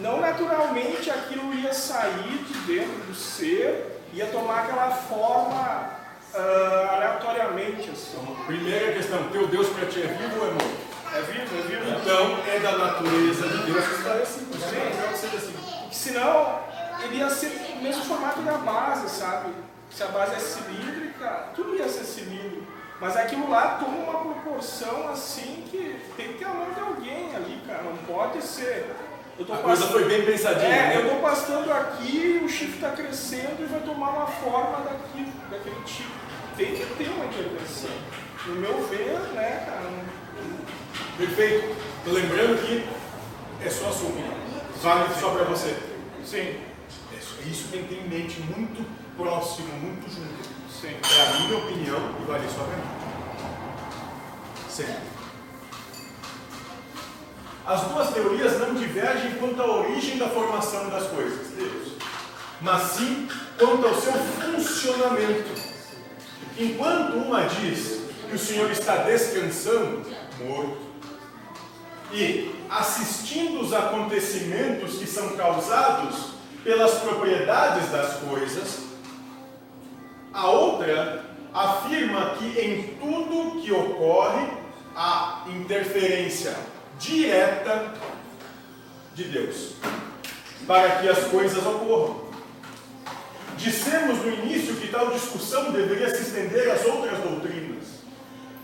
Não 0.00 0.20
naturalmente 0.20 1.10
aquilo 1.10 1.52
ia 1.54 1.74
sair 1.74 2.44
de 2.46 2.58
dentro 2.60 2.96
do 3.06 3.14
ser, 3.14 4.00
ia 4.12 4.26
tomar 4.26 4.64
aquela 4.64 4.90
forma 4.90 5.90
uh, 6.34 6.94
aleatoriamente. 6.94 7.90
Assim. 7.90 8.16
Então, 8.22 8.44
primeira 8.46 8.92
questão, 8.92 9.28
teu 9.30 9.48
Deus 9.48 9.68
para 9.68 9.86
ti 9.86 10.02
é 10.02 10.06
vivo 10.06 10.40
ou 10.40 10.48
é 10.48 10.50
morto? 10.52 10.90
É 11.12 11.22
vivo, 11.22 11.49
é. 12.20 12.24
Então 12.24 12.38
é 12.46 12.58
da 12.60 12.76
natureza 12.76 13.48
de 13.48 13.72
Deus 13.72 13.84
que 13.84 14.08
assim. 14.08 14.46
Sim, 14.52 14.76
é 14.76 15.16
ser 15.16 15.36
assim. 15.36 15.54
Senão, 15.90 16.60
ele 17.02 17.16
ia 17.16 17.30
ser 17.30 17.76
o 17.78 17.82
mesmo 17.82 18.04
formato 18.04 18.40
da 18.42 18.58
base, 18.58 19.08
sabe? 19.08 19.52
Se 19.90 20.02
a 20.02 20.06
base 20.08 20.34
é 20.34 20.38
cilíndrica, 20.38 21.48
tudo 21.54 21.76
ia 21.76 21.88
ser 21.88 22.04
cilíndrico. 22.04 22.66
Mas 23.00 23.16
aquilo 23.16 23.48
lá 23.48 23.78
toma 23.80 23.96
uma 23.96 24.20
proporção 24.20 25.08
assim 25.08 25.64
que 25.70 25.98
tem 26.16 26.28
que 26.28 26.38
ter 26.38 26.44
a 26.44 26.50
mão 26.50 26.70
de 26.72 26.80
alguém 26.80 27.34
ali, 27.34 27.60
cara. 27.66 27.82
Não 27.84 27.96
pode 27.96 28.42
ser. 28.42 28.94
Eu 29.38 29.46
tô 29.46 29.54
a 29.54 29.58
coisa 29.58 29.86
foi 29.86 30.04
bem 30.04 30.22
pensadinha. 30.22 30.68
É, 30.68 30.88
né? 30.88 30.96
eu 30.96 31.06
estou 31.06 31.20
pastando 31.20 31.72
aqui, 31.72 32.42
o 32.44 32.48
chifre 32.48 32.74
está 32.74 32.90
crescendo 32.90 33.62
e 33.62 33.64
vai 33.64 33.80
tomar 33.80 34.10
uma 34.10 34.26
forma 34.26 34.84
daquilo, 34.84 35.32
daquele 35.50 35.82
tipo. 35.86 36.10
Tem 36.56 36.74
que 36.74 36.84
ter 36.84 37.08
uma 37.08 37.24
intervenção. 37.24 37.90
No 38.46 38.56
meu 38.56 38.86
ver, 38.86 39.18
né, 39.32 39.64
cara? 39.66 39.90
Perfeito. 41.16 41.89
Lembrando 42.06 42.66
que 42.66 42.84
é 43.64 43.70
só 43.70 43.88
a 43.88 43.92
sua 43.92 44.08
opinião. 44.08 44.34
Vale 44.82 45.14
só 45.20 45.30
para 45.30 45.44
você. 45.44 45.76
Sim. 46.24 46.56
É 47.12 47.48
isso 47.48 47.68
tem 47.70 47.84
que 47.84 47.94
ter 47.94 48.00
em 48.02 48.08
mente 48.08 48.40
muito 48.40 48.86
próximo, 49.16 49.68
muito 49.74 50.08
junto. 50.08 50.48
Sim. 50.80 50.96
É 51.02 51.22
a 51.22 51.40
minha 51.40 51.58
opinião 51.58 52.14
e 52.20 52.24
vale 52.24 52.48
só 52.48 52.64
para 52.64 52.76
mim. 52.76 52.82
Sempre. 54.68 55.10
As 57.66 57.82
duas 57.82 58.10
teorias 58.12 58.58
não 58.58 58.74
divergem 58.74 59.32
quanto 59.32 59.60
à 59.60 59.66
origem 59.66 60.18
da 60.18 60.28
formação 60.28 60.88
das 60.88 61.06
coisas, 61.08 61.48
Deus, 61.48 61.92
mas 62.60 62.82
sim 62.82 63.28
quanto 63.58 63.86
ao 63.86 63.94
seu 63.94 64.12
funcionamento. 64.12 65.70
Enquanto 66.58 67.12
uma 67.16 67.42
diz 67.42 68.00
que 68.28 68.34
o 68.34 68.38
Senhor 68.38 68.70
está 68.70 68.96
descansando, 68.96 70.02
morto, 70.40 70.89
e 72.12 72.54
assistindo 72.68 73.60
os 73.60 73.72
acontecimentos 73.72 74.98
que 74.98 75.06
são 75.06 75.36
causados 75.36 76.34
pelas 76.62 76.94
propriedades 77.00 77.90
das 77.90 78.14
coisas, 78.16 78.80
a 80.32 80.48
outra 80.48 81.24
afirma 81.52 82.36
que 82.38 82.60
em 82.60 82.94
tudo 83.00 83.60
que 83.60 83.72
ocorre 83.72 84.46
há 84.94 85.44
interferência 85.48 86.56
direta 86.98 87.92
de 89.14 89.24
Deus 89.24 89.74
para 90.66 91.00
que 91.00 91.08
as 91.08 91.24
coisas 91.24 91.64
ocorram. 91.66 92.30
Dissemos 93.56 94.18
no 94.18 94.32
início 94.32 94.76
que 94.76 94.88
tal 94.88 95.10
discussão 95.10 95.72
deveria 95.72 96.14
se 96.14 96.22
estender 96.22 96.70
às 96.70 96.84
outras 96.84 97.18
doutrinas, 97.18 97.84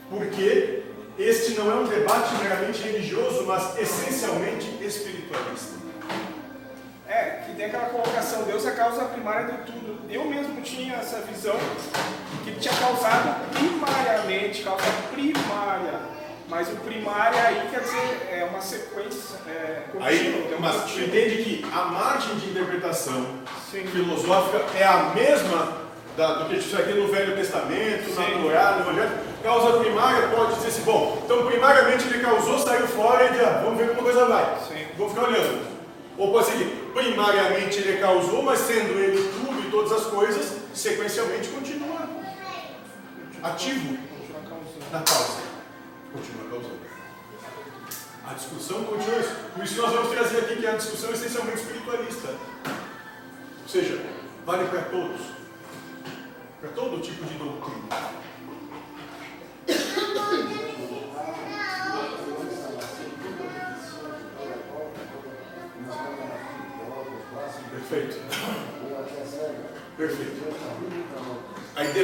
porque 0.09 0.85
este 1.19 1.53
não 1.53 1.71
é 1.71 1.75
um 1.75 1.85
debate 1.85 2.35
meramente 2.43 2.83
religioso, 2.83 3.45
mas 3.47 3.79
essencialmente 3.79 4.67
espiritualista. 4.83 5.77
É, 7.09 7.43
que 7.47 7.55
tem 7.55 7.67
aquela 7.67 7.87
colocação, 7.89 8.43
Deus 8.43 8.67
é 8.67 8.71
a 8.71 8.75
causa 8.75 9.05
primária 9.07 9.47
de 9.47 9.73
tudo. 9.73 9.99
Eu 10.11 10.25
mesmo 10.25 10.61
tinha 10.61 10.97
essa 10.97 11.21
visão 11.21 11.57
que 12.45 12.51
tinha 12.53 12.75
causado 12.75 13.49
primariamente, 13.53 14.63
causa 14.63 14.83
primária. 15.13 16.17
Mas 16.49 16.69
o 16.69 16.77
primário 16.77 17.37
aí 17.39 17.69
quer 17.73 17.81
dizer, 17.81 18.29
é 18.31 18.45
uma 18.45 18.61
sequência 18.61 19.37
é, 19.49 19.83
contínua. 19.91 20.07
Aí, 20.09 20.57
mas 20.61 20.97
entende 20.97 21.43
que 21.43 21.67
a 21.73 21.85
margem 21.87 22.37
de 22.37 22.51
interpretação 22.51 23.39
Sim. 23.71 23.85
filosófica 23.87 24.65
é 24.79 24.85
a 24.85 25.13
mesma 25.15 25.87
da- 26.17 26.35
do 26.35 26.45
que 26.49 26.57
a 26.57 26.61
gente 26.61 26.77
ter 26.77 26.95
no 26.95 27.09
Velho 27.09 27.35
Testamento, 27.37 28.15
na 28.15 28.27
Sim. 28.27 28.43
Torá, 28.43 28.71
no 28.73 28.81
Evangelho. 28.83 29.19
Causa 29.47 29.79
primária 29.79 30.27
pode 30.27 30.57
dizer 30.57 30.67
assim, 30.67 30.83
bom, 30.83 31.23
então 31.25 31.47
primariamente 31.47 32.09
ele 32.09 32.19
causou, 32.19 32.59
saiu 32.59 32.85
fora 32.89 33.27
e 33.27 33.41
ah, 33.41 33.61
vamos 33.63 33.79
ver 33.79 33.91
como 33.91 34.01
a 34.01 34.03
coisa 34.03 34.27
vai. 34.27 34.59
Sim. 34.67 34.85
Vamos 34.99 35.13
ficar 35.13 35.29
olhando. 35.29 35.65
Ou 36.19 36.33
pode 36.33 36.47
ser 36.47 36.59
que 36.59 36.65
primariamente 36.93 37.79
ele 37.79 37.99
causou, 37.99 38.43
mas 38.43 38.59
sendo 38.59 38.99
ele 38.99 39.23
tudo 39.35 39.61
e 39.65 39.71
todas 39.71 39.93
as 39.93 40.07
coisas, 40.07 40.53
sequencialmente 40.75 41.49
continua 41.51 42.09
ativo 43.41 43.97
na 44.91 45.03
causa. 45.03 45.39
Continua 46.13 46.51
causando. 46.51 46.81
A 48.29 48.35
discussão 48.35 48.83
continua 48.83 49.21
isso. 49.21 49.37
Por 49.55 49.63
isso 49.63 49.75
que 49.77 49.81
nós 49.81 49.93
vamos 49.93 50.11
trazer 50.11 50.39
aqui 50.39 50.57
que 50.57 50.67
é 50.67 50.71
uma 50.71 50.79
discussão 50.79 51.13
essencialmente 51.13 51.61
espiritualista. 51.61 52.31
Ou 53.63 53.69
seja, 53.69 54.03
vale 54.45 54.65
para 54.65 54.83
todos. 54.83 55.21
Para 56.61 56.71
todo 56.71 57.01
tipo 57.01 57.25
de 57.25 57.35
doutrina. 57.35 58.06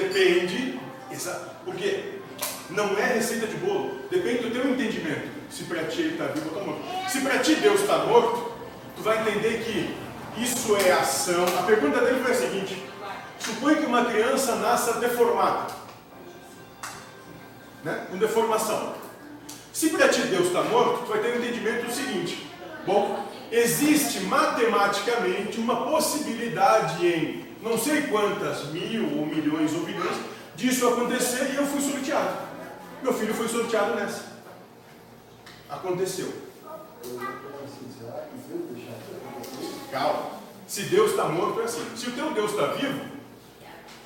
Depende, 0.01 0.81
porque 1.65 2.19
não 2.71 2.97
é 2.99 3.15
receita 3.15 3.47
de 3.47 3.57
bolo, 3.57 4.01
depende 4.11 4.45
do 4.45 4.51
teu 4.51 4.71
entendimento. 4.71 5.29
Se 5.51 5.65
para 5.65 5.85
ti 5.85 6.01
ele 6.01 6.12
está 6.12 6.27
vivo 6.27 6.51
ou 6.55 6.59
está 6.59 6.64
morto. 6.64 7.11
Se 7.11 7.21
para 7.21 7.38
ti 7.38 7.55
Deus 7.57 7.81
está 7.81 7.99
morto, 7.99 8.53
tu 8.97 9.03
vai 9.03 9.21
entender 9.21 9.62
que 9.62 10.43
isso 10.43 10.75
é 10.77 10.93
ação. 10.93 11.45
A 11.59 11.62
pergunta 11.64 12.01
dele 12.01 12.23
foi 12.23 12.33
a 12.33 12.35
seguinte: 12.35 12.83
supõe 13.38 13.77
que 13.77 13.85
uma 13.85 14.07
criança 14.07 14.57
nasça 14.57 14.95
deformada, 14.95 15.75
né? 17.85 18.07
com 18.11 18.16
deformação. 18.16 18.95
Se 19.73 19.90
para 19.90 20.09
ti 20.09 20.23
Deus 20.23 20.47
está 20.47 20.62
morto, 20.62 21.05
tu 21.05 21.11
vai 21.11 21.21
ter 21.21 21.35
um 21.35 21.43
entendimento 21.43 21.87
do 21.87 21.93
seguinte: 21.93 22.51
bom, 22.87 23.29
existe 23.51 24.21
matematicamente 24.21 25.61
uma 25.61 25.85
possibilidade 25.85 27.07
em 27.07 27.52
não 27.62 27.79
sei 27.79 28.03
quantas 28.03 28.66
mil 28.66 29.18
ou 29.18 29.27
milhões 29.27 29.72
ou 29.72 29.85
bilhões 29.85 30.16
disso 30.57 30.88
acontecer 30.88 31.53
e 31.53 31.57
eu 31.57 31.66
fui 31.66 31.81
sorteado. 31.81 32.37
Meu 33.03 33.12
filho 33.14 33.33
foi 33.35 33.48
sorteado 33.48 33.94
nessa. 33.94 34.25
Aconteceu. 35.70 36.33
Calma. 39.90 40.33
Se 40.66 40.83
Deus 40.83 41.11
está 41.11 41.27
morto, 41.27 41.61
é 41.61 41.64
assim. 41.64 41.85
Se 41.96 42.09
o 42.09 42.12
teu 42.12 42.33
Deus 42.33 42.53
está 42.53 42.68
vivo, 42.68 43.01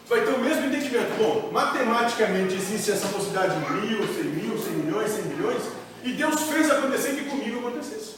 vai 0.09 0.25
ter 0.25 0.33
o 0.33 0.39
mesmo 0.39 0.67
entendimento. 0.67 1.17
Bom, 1.19 1.51
matematicamente 1.53 2.55
existe 2.55 2.91
essa 2.91 3.09
possibilidade 3.09 3.55
de 3.55 3.73
mil, 3.73 4.07
cem 4.15 4.25
mil, 4.25 4.59
cem 4.59 4.73
milhões, 4.73 5.11
cem 5.11 5.25
bilhões, 5.25 5.63
e 6.03 6.13
Deus 6.13 6.41
fez 6.43 6.71
acontecer 6.71 7.15
que 7.15 7.31
comigo 7.31 7.61
acontecesse. 7.61 8.17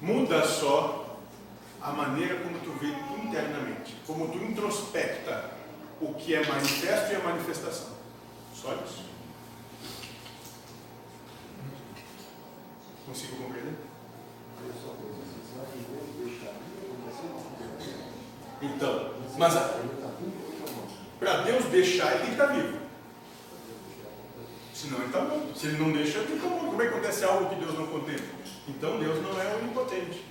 Muda 0.00 0.46
só 0.46 1.03
a 1.84 1.92
maneira 1.92 2.36
como 2.40 2.58
tu 2.60 2.72
vê 2.80 2.88
internamente, 3.22 3.94
como 4.06 4.28
tu 4.28 4.38
introspecta 4.38 5.50
o 6.00 6.14
que 6.14 6.34
é 6.34 6.46
manifesto 6.46 7.12
e 7.12 7.16
a 7.16 7.18
manifestação. 7.18 7.90
Só 8.54 8.74
isso. 8.86 9.04
Consigo 13.04 13.36
compreender? 13.36 13.74
Então, 18.62 19.14
mas 19.36 19.52
para 21.20 21.42
Deus 21.42 21.64
deixar, 21.66 22.12
ele 22.12 22.18
tem 22.20 22.26
que 22.28 22.32
estar 22.32 22.46
vivo. 22.46 22.78
Senão 24.72 24.98
ele 24.98 25.06
está 25.06 25.20
morto. 25.20 25.58
Se 25.58 25.66
ele 25.66 25.76
não 25.76 25.92
deixa, 25.92 26.18
ele 26.18 26.34
está 26.34 26.48
morto. 26.48 26.64
Como 26.64 26.82
é 26.82 26.86
que 26.86 26.94
acontece 26.94 27.24
algo 27.24 27.50
que 27.50 27.56
Deus 27.56 27.78
não 27.78 27.86
contempla? 27.88 28.26
Então 28.66 28.98
Deus 28.98 29.22
não 29.22 29.38
é 29.38 29.54
onipotente. 29.56 30.24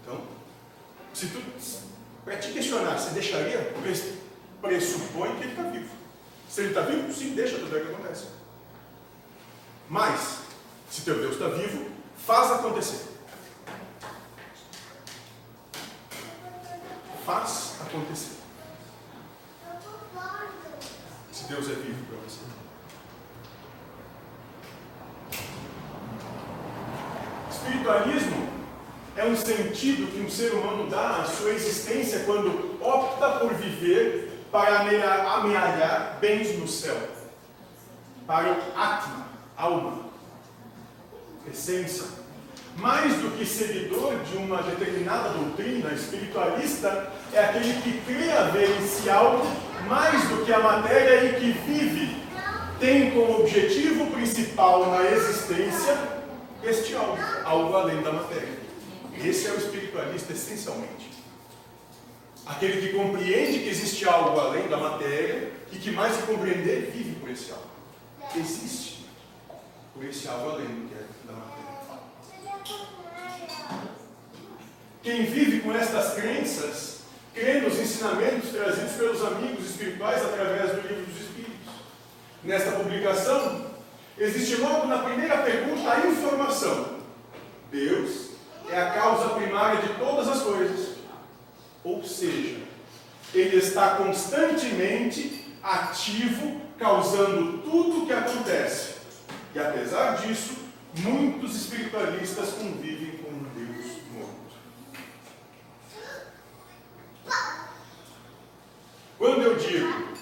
Então, 0.00 0.20
se 1.14 1.28
tu, 1.28 1.42
para 2.24 2.36
te 2.38 2.52
questionar, 2.52 2.98
se 2.98 3.10
deixaria, 3.14 3.58
pres- 3.82 4.14
pressupõe 4.60 5.36
que 5.36 5.42
ele 5.44 5.50
está 5.52 5.62
vivo. 5.70 5.94
Se 6.50 6.60
ele 6.60 6.68
está 6.70 6.80
vivo, 6.82 7.12
sim, 7.12 7.34
deixa 7.34 7.58
tudo 7.58 7.76
o 7.76 7.80
que 7.80 7.92
acontece. 7.92 8.26
Mas, 9.88 10.38
se 10.90 11.02
teu 11.02 11.18
Deus 11.18 11.34
está 11.34 11.48
vivo, 11.48 11.90
faz 12.26 12.50
acontecer. 12.52 13.06
Faz 17.24 17.76
acontecer. 17.80 18.36
Se 21.32 21.44
Deus 21.44 21.68
é 21.70 21.74
vivo 21.74 22.04
para 22.06 22.18
você. 22.18 22.40
Espiritualismo 27.50 28.43
é 29.24 29.28
um 29.28 29.36
sentido 29.36 30.10
que 30.12 30.20
um 30.20 30.28
ser 30.28 30.52
humano 30.52 30.88
dá 30.90 31.22
à 31.22 31.24
sua 31.24 31.50
existência 31.50 32.20
quando 32.26 32.78
opta 32.82 33.38
por 33.38 33.54
viver 33.54 34.44
para 34.52 34.80
amea- 34.80 35.32
amealhar 35.34 36.18
bens 36.20 36.58
no 36.58 36.68
céu. 36.68 36.96
Para 38.26 38.52
o 38.52 38.56
Atma, 38.78 39.26
alma, 39.56 39.98
essência. 41.50 42.04
Mais 42.76 43.14
do 43.14 43.30
que 43.36 43.46
seguidor 43.46 44.14
de 44.30 44.36
uma 44.36 44.62
determinada 44.62 45.28
doutrina 45.30 45.92
espiritualista, 45.92 47.10
é 47.32 47.38
aquele 47.44 47.80
que 47.82 48.00
crê 48.00 48.30
haver 48.32 48.68
em 48.68 48.86
si 48.86 49.08
algo 49.08 49.46
mais 49.86 50.28
do 50.28 50.44
que 50.44 50.52
a 50.52 50.58
matéria 50.58 51.24
e 51.24 51.34
que 51.40 51.52
vive, 51.66 52.22
tem 52.80 53.12
como 53.12 53.40
objetivo 53.40 54.10
principal 54.10 54.90
na 54.90 55.04
existência 55.04 55.96
este 56.64 56.94
algo, 56.96 57.18
algo 57.44 57.76
além 57.76 58.02
da 58.02 58.12
matéria. 58.12 58.63
Esse 59.22 59.46
é 59.46 59.52
o 59.52 59.56
espiritualista 59.56 60.32
essencialmente. 60.32 61.12
Aquele 62.46 62.86
que 62.86 62.96
compreende 62.96 63.60
que 63.60 63.68
existe 63.68 64.06
algo 64.06 64.38
além 64.38 64.68
da 64.68 64.76
matéria 64.76 65.52
e 65.72 65.78
que 65.78 65.90
mais 65.90 66.16
que 66.16 66.22
compreender, 66.22 66.90
vive 66.92 67.16
por 67.20 67.30
esse 67.30 67.50
algo. 67.50 67.64
Existe 68.36 69.06
por 69.94 70.04
esse 70.04 70.28
algo 70.28 70.50
além 70.50 70.66
do 70.66 70.88
que 70.88 70.94
é 70.94 71.06
da 71.26 71.32
matéria. 71.32 71.64
Quem 75.02 75.24
vive 75.24 75.60
com 75.60 75.74
estas 75.74 76.14
crenças, 76.14 77.00
crê 77.32 77.60
nos 77.60 77.78
ensinamentos 77.78 78.50
trazidos 78.50 78.92
pelos 78.92 79.24
amigos 79.24 79.70
espirituais 79.70 80.22
através 80.24 80.70
do 80.72 80.88
livro 80.88 81.06
dos 81.06 81.20
Espíritos. 81.20 81.74
Nesta 82.42 82.72
publicação, 82.72 83.70
existe 84.18 84.56
logo 84.56 84.86
na 84.86 84.98
primeira 84.98 85.38
pergunta 85.38 85.90
a 85.90 86.06
informação: 86.06 86.98
Deus 87.70 88.33
é 88.70 88.80
a 88.80 88.90
causa 88.90 89.30
primária 89.30 89.82
de 89.82 89.94
todas 89.94 90.28
as 90.28 90.42
coisas. 90.42 90.96
Ou 91.82 92.02
seja, 92.02 92.60
Ele 93.32 93.56
está 93.56 93.96
constantemente 93.96 95.44
ativo, 95.62 96.60
causando 96.78 97.58
tudo 97.58 98.02
o 98.02 98.06
que 98.06 98.12
acontece. 98.12 98.94
E 99.54 99.58
apesar 99.58 100.16
disso, 100.16 100.54
muitos 100.98 101.54
espiritualistas 101.56 102.50
convivem 102.50 103.18
com 103.18 103.30
um 103.30 103.42
Deus 103.54 103.86
morto. 104.12 104.54
Quando 109.18 109.42
eu 109.42 109.56
digo, 109.56 110.14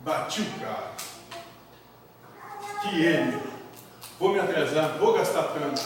bati 0.00 0.42
o 0.42 0.60
carro, 0.60 0.94
que 2.82 3.02
ele, 3.02 3.42
vou 4.18 4.32
me 4.32 4.40
atrasar, 4.40 4.98
vou 4.98 5.12
gastar 5.14 5.44
tanto, 5.44 5.80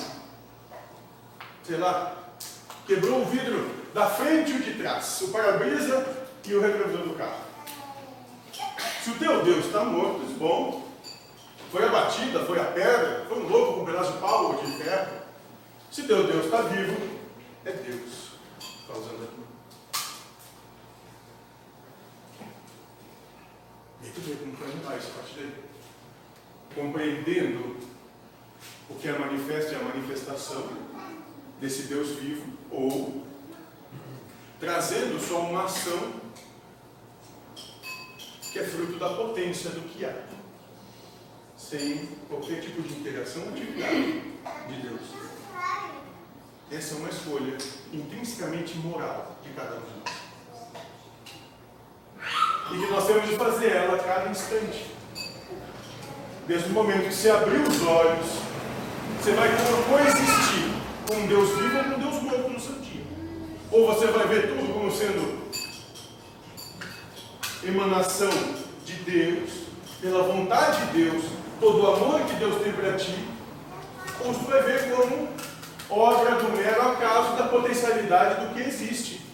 sei 1.65 1.77
lá, 1.77 2.17
quebrou 2.87 3.23
o 3.23 3.27
vidro 3.27 3.71
da 3.93 4.07
frente 4.07 4.53
e 4.53 4.57
o 4.57 4.63
de 4.63 4.75
trás, 4.75 5.21
o 5.21 5.29
para-brisa 5.29 6.27
e 6.45 6.55
o 6.55 6.61
retrovisor 6.61 7.07
do 7.07 7.15
carro. 7.15 7.53
Se 9.03 9.11
o 9.11 9.15
teu 9.19 9.43
Deus 9.45 9.67
está 9.67 9.85
morto, 9.85 10.21
bom, 10.39 10.89
foi 11.71 11.85
a 11.85 11.89
batida, 11.89 12.45
foi 12.45 12.59
a 12.61 12.65
pedra, 12.65 13.27
foi 13.29 13.39
um 13.43 13.49
louco 13.49 13.75
com 13.75 13.81
um 13.83 13.85
pedaço 13.85 14.13
de 14.13 14.19
pau 14.19 14.47
ou 14.47 14.65
de 14.65 14.73
ferro. 14.83 15.23
Se 15.91 16.05
teu 16.05 16.25
Deus 16.25 16.47
está 16.47 16.63
vivo, 16.63 16.97
é 17.65 17.73
Deus 17.73 18.33
causando 18.87 19.25
aquilo. 19.25 19.47
E 24.01 24.07
aí 24.07 24.13
tu 24.15 24.21
vê 24.21 24.35
como 24.37 24.57
foi 24.57 24.97
isso 24.97 25.11
a 25.11 25.21
partir 25.21 25.35
daí. 25.37 25.55
Compreendendo 26.75 27.72
que 29.03 29.09
é 29.09 29.19
manifesto 29.19 29.73
e 29.73 29.75
a 29.75 29.81
manifestação 29.81 30.65
desse 31.61 31.83
Deus 31.89 32.11
vivo, 32.11 32.47
ou 32.71 33.27
trazendo 34.61 35.21
só 35.21 35.41
uma 35.41 35.65
ação 35.65 36.13
que 38.53 38.61
é 38.61 38.63
fruto 38.63 39.01
da 39.01 39.09
potência 39.09 39.71
do 39.71 39.81
que 39.89 40.05
há, 40.05 40.15
sem 41.57 42.07
qualquer 42.29 42.61
tipo 42.61 42.81
de 42.81 42.95
interação 42.95 43.43
ou 43.43 43.49
atividade 43.49 44.21
de 44.69 44.83
Deus. 44.83 45.01
Essa 46.71 46.95
é 46.95 46.99
uma 46.99 47.09
escolha 47.09 47.59
intrinsecamente 47.93 48.79
moral 48.79 49.37
de 49.43 49.49
cada 49.51 49.79
um 49.79 49.81
de 49.81 49.99
nós. 49.99 50.23
E 52.71 52.87
que 52.87 52.93
nós 52.93 53.07
temos 53.09 53.29
de 53.29 53.37
fazer 53.37 53.73
ela 53.73 53.97
a 53.97 53.99
cada 53.99 54.31
instante. 54.31 54.93
Desde 56.47 56.69
o 56.69 56.73
momento 56.73 57.09
que 57.09 57.15
você 57.15 57.31
abriu 57.31 57.63
os 57.63 57.83
olhos, 57.83 58.42
você 59.23 59.35
vai 59.35 59.49
coexistir 59.89 60.73
com 61.07 61.15
um 61.15 61.27
Deus 61.29 61.51
vivo 61.51 61.79
ou 61.79 61.85
com 61.85 61.91
um 61.91 61.99
Deus 62.01 62.23
morto 62.25 62.49
no 62.49 62.61
seu 62.61 62.75
dia. 62.81 63.05
Ou 63.71 63.87
você 63.87 64.09
vai 64.09 64.27
ver 64.27 64.49
tudo 64.49 64.73
como 64.73 64.91
sendo 64.91 65.41
emanação 67.63 68.31
de 68.85 68.95
Deus, 68.95 69.51
pela 70.01 70.25
vontade 70.25 70.87
de 70.87 71.05
Deus, 71.05 71.25
todo 71.61 71.85
o 71.85 71.95
amor 71.95 72.23
que 72.23 72.35
Deus 72.35 72.61
tem 72.65 72.73
para 72.73 72.97
ti, 72.97 73.17
ou 74.25 74.33
você 74.33 74.51
vai 74.51 74.63
ver 74.65 74.91
como 74.91 75.29
obra 75.89 76.35
do 76.43 76.57
mero 76.57 76.83
acaso 76.91 77.37
da 77.37 77.47
potencialidade 77.47 78.45
do 78.45 78.55
que 78.55 78.61
existe. 78.61 79.25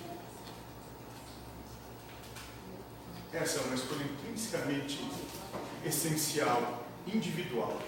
Essa 3.32 3.60
é 3.60 3.62
uma 3.62 3.74
escolha 3.74 4.04
intrinsecamente 4.04 5.00
essencial, 5.82 6.84
individual, 7.06 7.78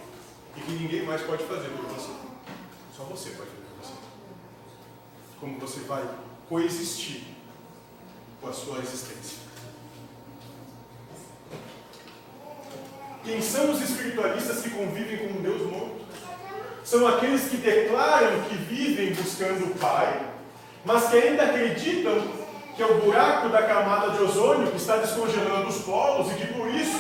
e 0.57 0.61
que 0.61 0.73
ninguém 0.73 1.05
mais 1.05 1.23
pode 1.23 1.45
fazer 1.45 1.69
por 1.69 1.87
você. 1.87 2.11
Só 2.97 3.05
você 3.05 3.31
pode 3.31 3.51
fazer 3.51 3.63
por 3.63 3.85
você. 3.85 3.95
Como 5.39 5.59
você 5.59 5.81
vai 5.81 6.05
coexistir 6.49 7.23
com 8.41 8.49
a 8.49 8.53
sua 8.53 8.79
existência. 8.79 9.39
Quem 13.23 13.41
são 13.41 13.71
os 13.71 13.83
espiritualistas 13.83 14.63
que 14.63 14.71
convivem 14.71 15.19
com 15.19 15.39
um 15.39 15.43
Deus 15.43 15.71
morto? 15.71 16.01
São 16.83 17.07
aqueles 17.07 17.49
que 17.49 17.59
declaram 17.59 18.43
que 18.49 18.57
vivem 18.57 19.13
buscando 19.13 19.67
o 19.67 19.79
Pai, 19.79 20.21
mas 20.85 21.11
que 21.11 21.17
ainda 21.17 21.45
acreditam 21.45 22.41
que 22.75 22.83
é 22.83 22.87
o 22.87 23.01
buraco 23.03 23.51
da 23.51 23.63
camada 23.63 24.11
de 24.11 24.23
ozônio 24.23 24.71
que 24.71 24.79
está 24.79 24.97
descongelando 24.97 25.69
os 25.69 25.83
polos 25.83 26.33
e 26.33 26.35
que 26.35 26.47
por 26.55 26.67
isso 26.69 26.99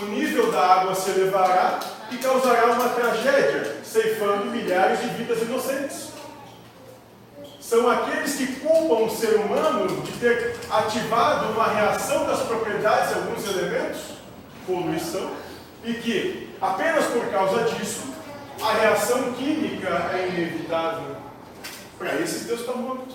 o 0.00 0.06
nível 0.06 0.50
da 0.50 0.80
água 0.80 0.94
se 0.94 1.10
elevará 1.10 1.78
e 2.12 2.18
causará 2.18 2.66
uma 2.66 2.88
tragédia, 2.90 3.76
ceifando 3.84 4.46
milhares 4.46 5.00
de 5.00 5.08
vidas 5.08 5.42
inocentes. 5.42 6.12
São 7.60 7.88
aqueles 7.90 8.34
que 8.34 8.60
culpam 8.60 9.04
o 9.04 9.10
ser 9.10 9.36
humano 9.36 10.02
de 10.02 10.12
ter 10.18 10.56
ativado 10.70 11.52
uma 11.52 11.68
reação 11.68 12.26
das 12.26 12.40
propriedades 12.40 13.08
de 13.08 13.14
alguns 13.14 13.46
elementos, 13.46 14.00
poluição, 14.66 15.30
e 15.84 15.94
que, 15.94 16.54
apenas 16.60 17.06
por 17.06 17.26
causa 17.30 17.64
disso, 17.64 18.12
a 18.60 18.72
reação 18.74 19.32
química 19.32 19.88
é 20.12 20.28
inevitável. 20.28 21.16
Para 21.98 22.16
esses, 22.20 22.46
Deus 22.46 22.60
está 22.60 22.74
morto. 22.74 23.14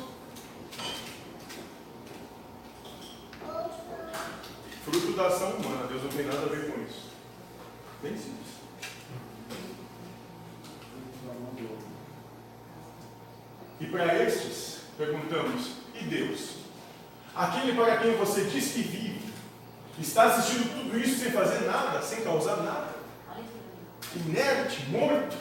Fruto 4.83 5.11
da 5.11 5.27
ação 5.27 5.49
humana, 5.51 5.87
Deus 5.87 6.03
não 6.03 6.09
tem 6.09 6.25
nada 6.25 6.45
a 6.45 6.49
ver 6.49 6.71
com 6.71 6.81
isso. 6.81 7.11
Bem 8.01 8.17
simples. 8.17 8.46
E 13.87 13.89
para 13.89 14.21
estes, 14.21 14.79
perguntamos: 14.97 15.71
e 15.95 16.03
Deus? 16.03 16.57
Aquele 17.33 17.73
para 17.73 17.97
quem 17.97 18.17
você 18.17 18.41
diz 18.41 18.73
que 18.73 18.81
vive, 18.81 19.21
está 19.97 20.23
assistindo 20.23 20.69
tudo 20.75 20.99
isso 20.99 21.23
sem 21.23 21.31
fazer 21.31 21.61
nada, 21.61 22.01
sem 22.01 22.21
causar 22.21 22.57
nada, 22.57 22.89
inerte, 24.13 24.85
morto. 24.89 25.37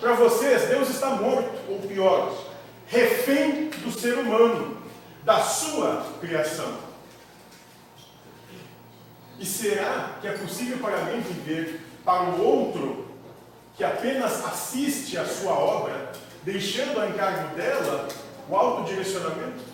Para 0.00 0.12
vocês, 0.12 0.68
Deus 0.68 0.88
está 0.90 1.10
morto, 1.10 1.58
ou 1.68 1.80
pior, 1.80 2.32
refém 2.86 3.70
do 3.70 3.90
ser 3.90 4.16
humano, 4.16 4.80
da 5.24 5.40
sua 5.40 6.06
criação. 6.20 6.78
E 9.36 9.44
será 9.44 10.18
que 10.20 10.28
é 10.28 10.32
possível 10.38 10.78
para 10.78 11.02
mim 11.06 11.20
viver 11.20 11.80
para 12.04 12.22
o 12.22 12.40
outro 12.40 13.08
que 13.76 13.82
apenas 13.82 14.44
assiste 14.44 15.18
à 15.18 15.24
sua 15.24 15.52
obra, 15.52 16.12
deixando 16.52 16.98
a 16.98 17.08
encargo 17.08 17.54
dela 17.54 18.08
o 18.48 18.56
autodirecionamento? 18.56 19.68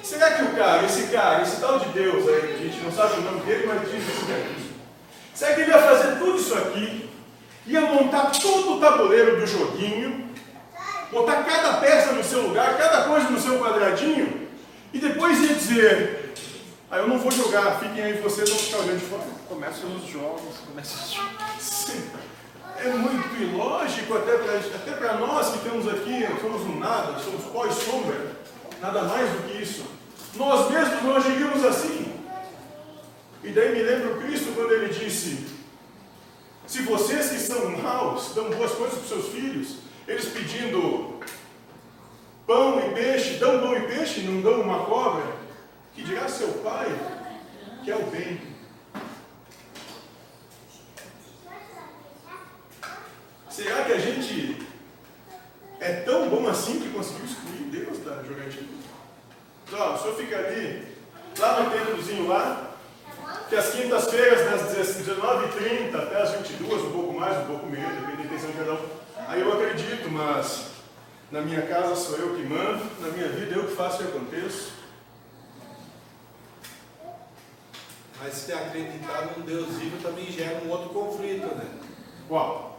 Será 0.00 0.30
que 0.30 0.42
o 0.44 0.54
cara, 0.54 0.84
esse 0.84 1.08
cara, 1.08 1.42
esse 1.42 1.60
tal 1.60 1.80
de 1.80 1.88
Deus 1.88 2.26
aí, 2.28 2.54
a 2.54 2.56
gente 2.56 2.80
não 2.84 2.92
sabe 2.92 3.18
o 3.18 3.22
nome 3.22 3.40
dele, 3.40 3.66
mas 3.66 3.90
diz 3.90 4.08
isso 4.08 4.30
aqui. 4.30 4.70
Será 5.34 5.54
que 5.54 5.60
ele 5.62 5.70
ia 5.70 5.82
fazer 5.82 6.18
tudo 6.18 6.36
isso 6.36 6.54
aqui? 6.54 7.10
Ia 7.66 7.80
montar 7.80 8.30
todo 8.30 8.76
o 8.76 8.80
tabuleiro 8.80 9.40
do 9.40 9.46
joguinho, 9.46 10.28
botar 11.10 11.42
cada 11.42 11.78
peça 11.78 12.12
no 12.12 12.22
seu 12.22 12.42
lugar, 12.42 12.78
cada 12.78 13.04
coisa 13.08 13.28
no 13.28 13.40
seu 13.40 13.58
quadradinho, 13.58 14.48
e 14.92 14.98
depois 14.98 15.40
ia 15.42 15.54
dizer, 15.54 16.32
ah, 16.90 16.98
eu 16.98 17.08
não 17.08 17.18
vou 17.18 17.30
jogar, 17.30 17.80
fiquem 17.80 18.04
aí 18.04 18.12
vocês, 18.20 18.48
vão 18.48 18.58
ficar 18.58 18.78
olhando 18.78 19.00
de 19.00 19.06
fora. 19.06 19.22
Começa 19.48 19.84
os 19.84 20.08
jogos, 20.08 20.58
começa 20.66 20.94
os 20.94 21.12
jogos. 21.12 21.60
Sim. 21.60 22.19
Ilógico 23.42 24.16
até 24.16 24.36
para 24.36 24.56
até 24.56 25.18
nós 25.18 25.50
que 25.50 25.58
temos 25.60 25.88
aqui, 25.88 26.26
somos 26.40 26.62
um 26.62 26.78
nada, 26.78 27.18
somos 27.18 27.44
pó 27.46 27.66
e 27.66 27.72
sombra, 27.72 28.36
nada 28.80 29.02
mais 29.02 29.30
do 29.30 29.48
que 29.48 29.62
isso. 29.62 29.84
Nós 30.36 30.70
mesmos 30.70 31.02
não 31.02 31.16
agiríamos 31.16 31.64
assim. 31.64 32.12
E 33.42 33.50
daí 33.50 33.72
me 33.72 33.82
lembro 33.82 34.20
Cristo 34.20 34.52
quando 34.54 34.72
ele 34.72 34.92
disse: 34.92 35.46
Se 36.66 36.82
vocês 36.82 37.30
que 37.30 37.38
são 37.38 37.70
maus 37.78 38.34
dão 38.34 38.50
boas 38.50 38.72
coisas 38.72 38.98
para 38.98 39.02
os 39.02 39.08
seus 39.08 39.28
filhos, 39.32 39.76
eles 40.06 40.26
pedindo 40.26 41.18
pão 42.46 42.78
e 42.80 42.94
peixe, 42.94 43.34
dão 43.34 43.60
pão 43.60 43.76
e 43.76 43.80
peixe, 43.82 44.20
não 44.20 44.40
dão 44.40 44.60
uma 44.60 44.84
cobra, 44.84 45.24
que 45.94 46.02
dirá 46.02 46.28
seu 46.28 46.48
pai 46.64 46.88
que 47.82 47.90
é 47.90 47.96
o 47.96 48.04
bem. 48.06 48.49
Será 53.60 53.84
que 53.84 53.92
a 53.92 53.98
gente 53.98 54.56
é 55.80 55.92
tão 55.96 56.30
bom 56.30 56.48
assim 56.48 56.80
que 56.80 56.88
conseguiu 56.88 57.26
excluir 57.26 57.64
Deus 57.70 57.98
da 57.98 58.22
jogatina? 58.22 58.66
Ó, 59.70 59.94
o 59.94 59.98
senhor 59.98 60.16
fica 60.16 60.38
ali, 60.38 60.88
lá 61.38 61.60
no 61.60 61.70
templozinho 61.70 62.26
lá, 62.26 62.70
que 63.50 63.56
às 63.56 63.72
quintas-feiras, 63.72 64.50
das 64.50 64.96
19h30 64.96 65.94
até 65.94 66.22
as 66.22 66.30
22 66.36 66.84
um 66.84 66.90
pouco 66.90 67.12
mais, 67.12 67.36
um 67.36 67.48
pouco 67.48 67.66
menos, 67.66 68.00
depende 68.00 68.16
da 68.16 68.24
intenção 68.24 68.50
de 68.50 68.56
cada 68.56 68.72
um. 68.72 68.88
Aí 69.28 69.42
eu 69.42 69.52
acredito, 69.52 70.10
mas 70.10 70.70
na 71.30 71.42
minha 71.42 71.60
casa 71.60 71.94
sou 71.94 72.16
eu 72.16 72.36
que 72.36 72.42
mando, 72.42 72.82
na 73.00 73.08
minha 73.08 73.28
vida 73.28 73.56
eu 73.56 73.66
que 73.66 73.76
faço 73.76 74.02
e 74.02 74.06
aconteço. 74.06 74.72
Mas 78.22 78.42
ter 78.44 78.54
acreditado 78.54 79.38
num 79.38 79.44
Deus 79.44 79.68
vivo 79.76 80.02
também 80.02 80.32
gera 80.32 80.62
um 80.64 80.70
outro 80.70 80.88
conflito, 80.88 81.54
né? 81.54 81.66
Qual? 82.26 82.69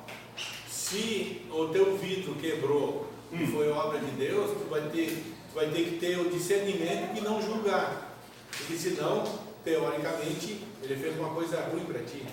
Se 0.91 1.41
o 1.49 1.67
teu 1.67 1.97
vidro 1.97 2.36
quebrou 2.36 3.08
e 3.32 3.43
Hum. 3.43 3.47
foi 3.47 3.69
obra 3.71 3.97
de 3.99 4.12
Deus, 4.12 4.51
tu 4.51 4.69
vai 4.69 4.82
ter, 4.89 5.23
tu 5.49 5.56
vai 5.56 5.69
ter 5.69 5.86
que 5.86 5.97
ter 5.97 6.19
o 6.19 6.30
discernimento 6.30 7.17
e 7.17 7.21
não 7.21 7.41
julgar. 7.41 8.17
Porque 8.51 8.75
senão 8.75 9.23
teoricamente, 9.63 10.62
ele 10.84 10.95
fez 10.97 11.17
uma 11.17 11.30
coisa 11.34 11.62
ruim 11.62 11.86
para 11.86 12.04
ti. 12.04 12.25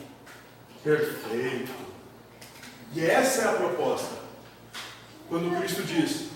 Perfeito. 0.83 1.71
E 2.95 3.01
essa 3.05 3.43
é 3.43 3.45
a 3.45 3.53
proposta. 3.53 4.17
Quando 5.29 5.57
Cristo 5.61 5.83
diz: 5.85 6.31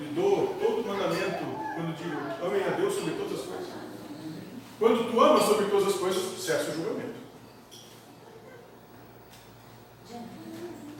lhe 0.00 0.06
dou 0.14 0.56
todo 0.58 0.86
mandamento, 0.86 1.44
quando 1.74 1.94
digo, 1.96 2.46
amem 2.46 2.64
a 2.64 2.70
Deus 2.70 2.94
sobre 2.94 3.12
todas 3.14 3.40
as 3.40 3.46
coisas. 3.46 3.68
Quando 4.78 5.10
tu 5.10 5.20
amas 5.20 5.44
sobre 5.44 5.66
todas 5.66 5.88
as 5.88 6.00
coisas, 6.00 6.42
cessa 6.42 6.70
o 6.70 6.74
julgamento. 6.74 7.13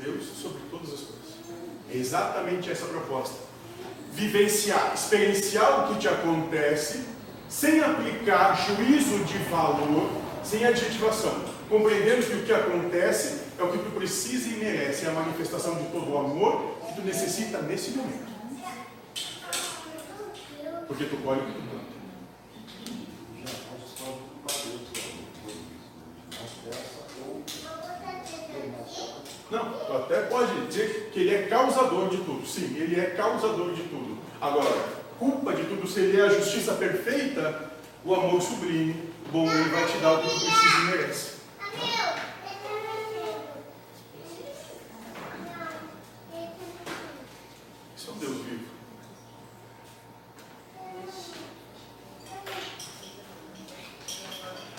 Deus 0.04 0.24
sobre 0.40 0.60
todas 0.70 0.92
as 0.92 1.00
coisas. 1.00 1.34
É 1.90 1.96
exatamente 1.96 2.70
essa 2.70 2.84
a 2.84 2.88
proposta. 2.88 3.36
Vivenciar, 4.12 4.92
experienciar 4.94 5.84
o 5.90 5.94
que 5.94 6.00
te 6.00 6.08
acontece, 6.08 7.04
sem 7.48 7.80
aplicar 7.80 8.54
juízo 8.54 9.24
de 9.24 9.38
valor, 9.50 10.10
sem 10.42 10.64
adjetivação. 10.64 11.34
Compreendendo 11.68 12.26
que 12.26 12.36
o 12.36 12.42
que 12.44 12.52
acontece 12.52 13.40
é 13.58 13.62
o 13.62 13.72
que 13.72 13.78
tu 13.78 13.90
precisa 13.92 14.48
e 14.48 14.58
merece, 14.58 15.06
é 15.06 15.08
a 15.08 15.12
manifestação 15.12 15.76
de 15.76 15.84
todo 15.86 16.12
o 16.12 16.18
amor 16.18 16.76
que 16.86 16.94
tu 16.94 17.02
necessita 17.02 17.60
nesse 17.62 17.92
momento. 17.92 18.34
Porque 20.86 21.04
tu 21.04 21.16
colhe 21.16 21.40
o 21.40 21.44
que 21.46 21.52
tu 21.52 21.73
Não, 29.54 29.96
até 29.96 30.22
pode 30.22 30.66
dizer 30.66 31.10
que 31.12 31.20
ele 31.20 31.34
é 31.34 31.42
causador 31.42 32.08
de 32.08 32.16
tudo. 32.16 32.44
Sim, 32.44 32.76
ele 32.76 32.98
é 32.98 33.10
causador 33.10 33.72
de 33.72 33.84
tudo. 33.84 34.18
Agora, 34.40 34.68
culpa 35.16 35.52
de 35.52 35.62
tudo 35.64 35.86
seria 35.86 36.24
a 36.24 36.28
justiça 36.28 36.74
perfeita, 36.74 37.70
o 38.04 38.12
amor 38.14 38.42
sublime. 38.42 39.10
Bom, 39.30 39.48
ele 39.48 39.70
vai 39.70 39.86
te 39.86 39.98
dar 39.98 40.14
o 40.14 40.22
que 40.22 40.28
tu 40.28 40.40
precisa 40.40 40.78
e 40.78 40.84
merece. 40.86 41.34
Isso 47.96 48.10
é 48.10 48.12
um 48.12 48.18
Deus 48.18 48.36
vivo. 48.38 48.64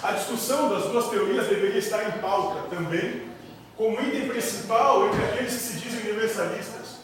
A 0.04 0.12
discussão 0.12 0.70
das 0.70 0.84
duas 0.84 1.10
teorias 1.10 1.48
deveria 1.48 1.80
estar 1.80 2.10
em 2.10 2.22
pauta 2.22 2.76
também, 2.76 3.35
como 3.78 4.00
item 4.02 4.30
principal 4.30 5.08
entre 5.08 5.24
aqueles 5.24 5.54
que 5.54 5.60
se 5.60 5.74
dizem 5.80 6.12
universalistas. 6.12 6.96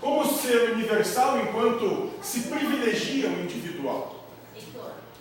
Como 0.00 0.24
ser 0.26 0.72
universal 0.72 1.40
enquanto 1.40 2.10
se 2.22 2.40
privilegia 2.42 3.28
o 3.28 3.40
individual? 3.40 4.24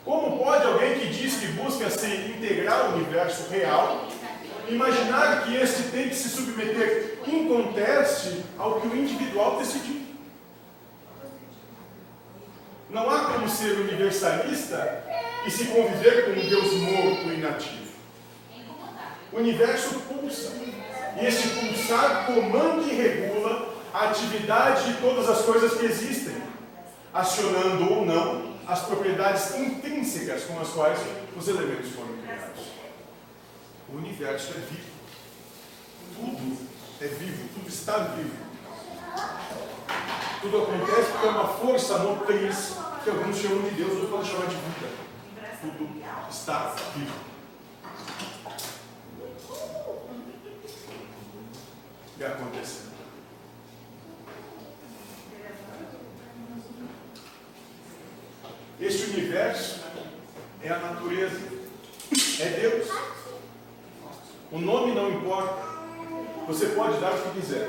Como 0.03 0.37
pode 0.43 0.65
alguém 0.65 0.99
que 0.99 1.07
diz 1.07 1.35
que 1.35 1.47
busca 1.47 1.89
se 1.89 2.07
integrar 2.07 2.85
ao 2.85 2.93
universo 2.93 3.49
real 3.49 4.07
imaginar 4.67 5.43
que 5.43 5.55
este 5.55 5.83
tem 5.89 6.09
que 6.09 6.15
se 6.15 6.29
submeter 6.29 7.19
em 7.27 7.47
conteste 7.47 8.43
ao 8.57 8.81
que 8.81 8.87
o 8.87 8.95
individual 8.95 9.57
decidiu? 9.59 10.01
Não 12.89 13.09
há 13.09 13.25
como 13.33 13.47
ser 13.47 13.77
universalista 13.79 15.03
e 15.45 15.51
se 15.51 15.65
conviver 15.65 16.25
com 16.25 16.31
um 16.31 16.49
Deus 16.49 16.73
morto 16.73 17.29
e 17.29 17.35
inativo. 17.35 17.91
O 19.31 19.37
universo 19.37 19.99
pulsa. 20.01 20.51
E 21.19 21.26
este 21.26 21.50
pulsar 21.50 22.26
comanda 22.26 22.82
e 22.84 22.95
regula 22.95 23.74
a 23.93 24.10
atividade 24.10 24.93
de 24.93 25.02
todas 25.02 25.30
as 25.30 25.41
coisas 25.41 25.74
que 25.74 25.86
existem, 25.86 26.41
acionando 27.13 27.93
ou 27.93 28.06
não 28.06 28.52
as 28.67 28.82
propriedades 28.84 29.56
intrínsecas 29.56 30.45
com 30.45 30.60
as 30.60 30.69
quais 30.69 31.00
os 31.36 31.47
elementos 31.47 31.91
foram 31.91 32.15
criados. 32.21 32.63
O 33.89 33.97
universo 33.97 34.52
é 34.52 34.60
vivo. 34.60 34.91
Tudo 36.15 36.58
é 37.02 37.08
vivo, 37.08 37.50
tudo 37.54 37.67
está 37.67 37.97
vivo. 37.97 38.52
Tudo 40.41 40.63
acontece 40.63 41.12
porque 41.12 41.28
é 41.28 41.30
uma 41.30 41.47
força 41.47 41.97
motriz 42.00 42.76
que 43.04 43.10
alguns 43.10 43.38
chamam 43.38 43.63
de 43.63 43.71
Deus, 43.71 43.91
outros 43.91 44.10
podem 44.10 44.26
chamar 44.26 44.45
de 44.47 44.56
vida. 44.56 44.89
Tudo 45.62 45.89
está 46.30 46.74
vivo. 46.95 47.31
E 52.21 52.23
acontecendo. 52.23 52.91
Este 58.79 59.10
universo 59.10 59.79
é 60.62 60.69
a 60.69 60.77
natureza, 60.77 61.39
é 62.39 62.45
Deus. 62.60 62.89
O 64.51 64.60
nome 64.60 64.93
não 64.93 65.10
importa. 65.10 65.63
Você 66.45 66.67
pode 66.67 66.99
dar 66.99 67.12
o 67.12 67.21
que 67.23 67.41
quiser. 67.41 67.67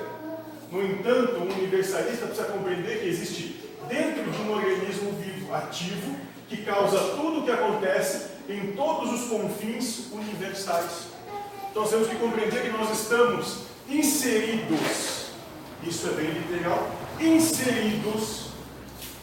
No 0.71 0.83
entanto, 0.83 1.37
um 1.37 1.51
universalista 1.51 2.27
precisa 2.27 2.49
compreender 2.49 3.01
que 3.01 3.09
existe 3.09 3.71
dentro 3.89 4.31
de 4.31 4.43
um 4.43 4.53
organismo 4.53 5.13
vivo, 5.13 5.55
ativo, 5.55 6.15
que 6.51 6.59
causa 6.59 6.99
tudo 7.17 7.41
o 7.41 7.45
que 7.45 7.51
acontece 7.51 8.33
em 8.51 8.73
todos 8.73 9.15
os 9.15 9.31
confins 9.31 10.13
universais. 10.13 11.07
Então, 11.71 11.85
nós 11.85 11.91
temos 11.91 12.09
que 12.09 12.17
compreender 12.17 12.65
que 12.65 12.69
nós 12.69 12.91
estamos 12.91 13.72
inseridos, 13.89 15.27
isso 15.83 16.09
é 16.09 16.11
bem 16.13 16.31
literal, 16.31 16.91
inseridos 17.21 18.47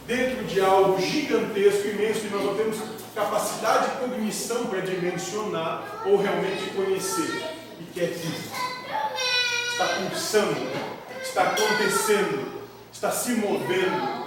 dentro 0.06 0.44
de 0.44 0.60
algo 0.60 1.00
gigantesco, 1.00 1.88
imenso, 1.88 2.20
que 2.20 2.28
nós 2.28 2.44
não 2.44 2.56
temos 2.56 2.78
capacidade 3.14 3.90
de 3.90 3.96
cognição 3.98 4.66
para 4.66 4.80
dimensionar 4.80 6.02
ou 6.06 6.16
realmente 6.16 6.70
conhecer, 6.74 7.42
e 7.80 7.84
que 7.92 8.00
é 8.00 8.06
vivo. 8.06 8.50
Está 9.70 9.86
pulsando, 9.86 10.56
está 11.22 11.42
acontecendo, 11.42 12.62
está 12.92 13.10
se 13.10 13.32
movendo, 13.32 14.24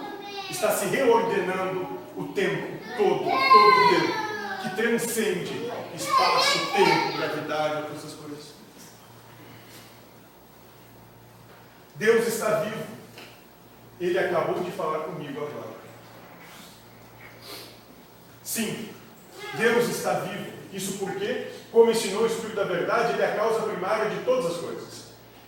está 0.50 0.72
se 0.72 0.86
reordenando 0.86 1.88
o 2.16 2.26
tempo 2.26 2.80
todo, 2.98 3.24
todo 3.24 3.28
o 3.28 3.90
tempo, 3.90 4.14
que 4.62 4.76
transcende 4.76 5.72
espaço, 5.96 6.60
tempo, 6.76 7.18
gravidade, 7.18 7.84
todas 7.84 7.98
essas 7.98 8.14
coisas. 8.14 8.63
Deus 11.96 12.28
está 12.28 12.62
vivo. 12.62 12.84
Ele 14.00 14.18
acabou 14.18 14.64
de 14.64 14.72
falar 14.72 15.00
comigo 15.00 15.46
agora. 15.46 15.74
Sim, 18.44 18.90
Deus 19.58 19.88
está 19.90 20.14
vivo. 20.20 20.52
Isso 20.74 20.98
porque, 20.98 21.52
como 21.72 21.92
ensinou 21.92 22.24
o 22.24 22.28
Espírito 22.28 22.56
da 22.56 22.64
Verdade, 22.64 23.14
Ele 23.14 23.22
é 23.22 23.32
a 23.32 23.36
causa 23.36 23.62
primária 23.68 24.10
de 24.10 24.24
todas 24.26 24.48
as 24.48 24.58
coisas. 24.58 25.04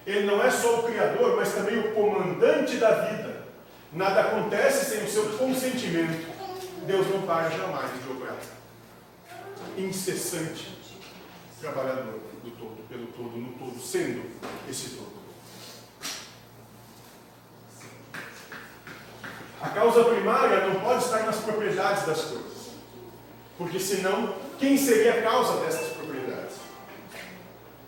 Ele 0.06 0.26
não 0.26 0.42
é 0.44 0.52
só 0.52 0.80
o 0.80 0.84
Criador, 0.84 1.36
mas 1.36 1.54
também 1.54 1.80
o 1.80 1.94
comandante 1.94 2.78
da 2.78 2.92
vida. 3.06 3.44
Nada 3.92 4.22
acontece 4.22 4.86
sem 4.86 5.04
o 5.04 5.10
seu 5.10 5.38
consentimento. 5.38 6.28
Deus 6.86 7.08
não 7.10 7.24
para 7.24 7.50
jamais 7.50 7.92
de 8.04 8.12
obrar. 8.12 8.38
Incessante, 9.78 10.78
trabalhador 11.60 12.20
do 12.44 12.52
todo, 12.52 12.88
pelo 12.88 13.08
todo, 13.08 13.36
no 13.36 13.54
todo, 13.54 13.80
sendo 13.82 14.24
esse 14.70 14.90
todo. 14.92 15.25
Causa 19.76 20.06
primária 20.06 20.68
não 20.68 20.80
pode 20.80 21.04
estar 21.04 21.24
nas 21.24 21.38
propriedades 21.38 22.06
das 22.06 22.22
coisas. 22.22 22.56
Porque 23.58 23.80
senão, 23.80 24.34
quem 24.58 24.78
seria 24.78 25.20
a 25.20 25.22
causa 25.22 25.64
dessas 25.64 25.90
propriedades? 25.94 26.56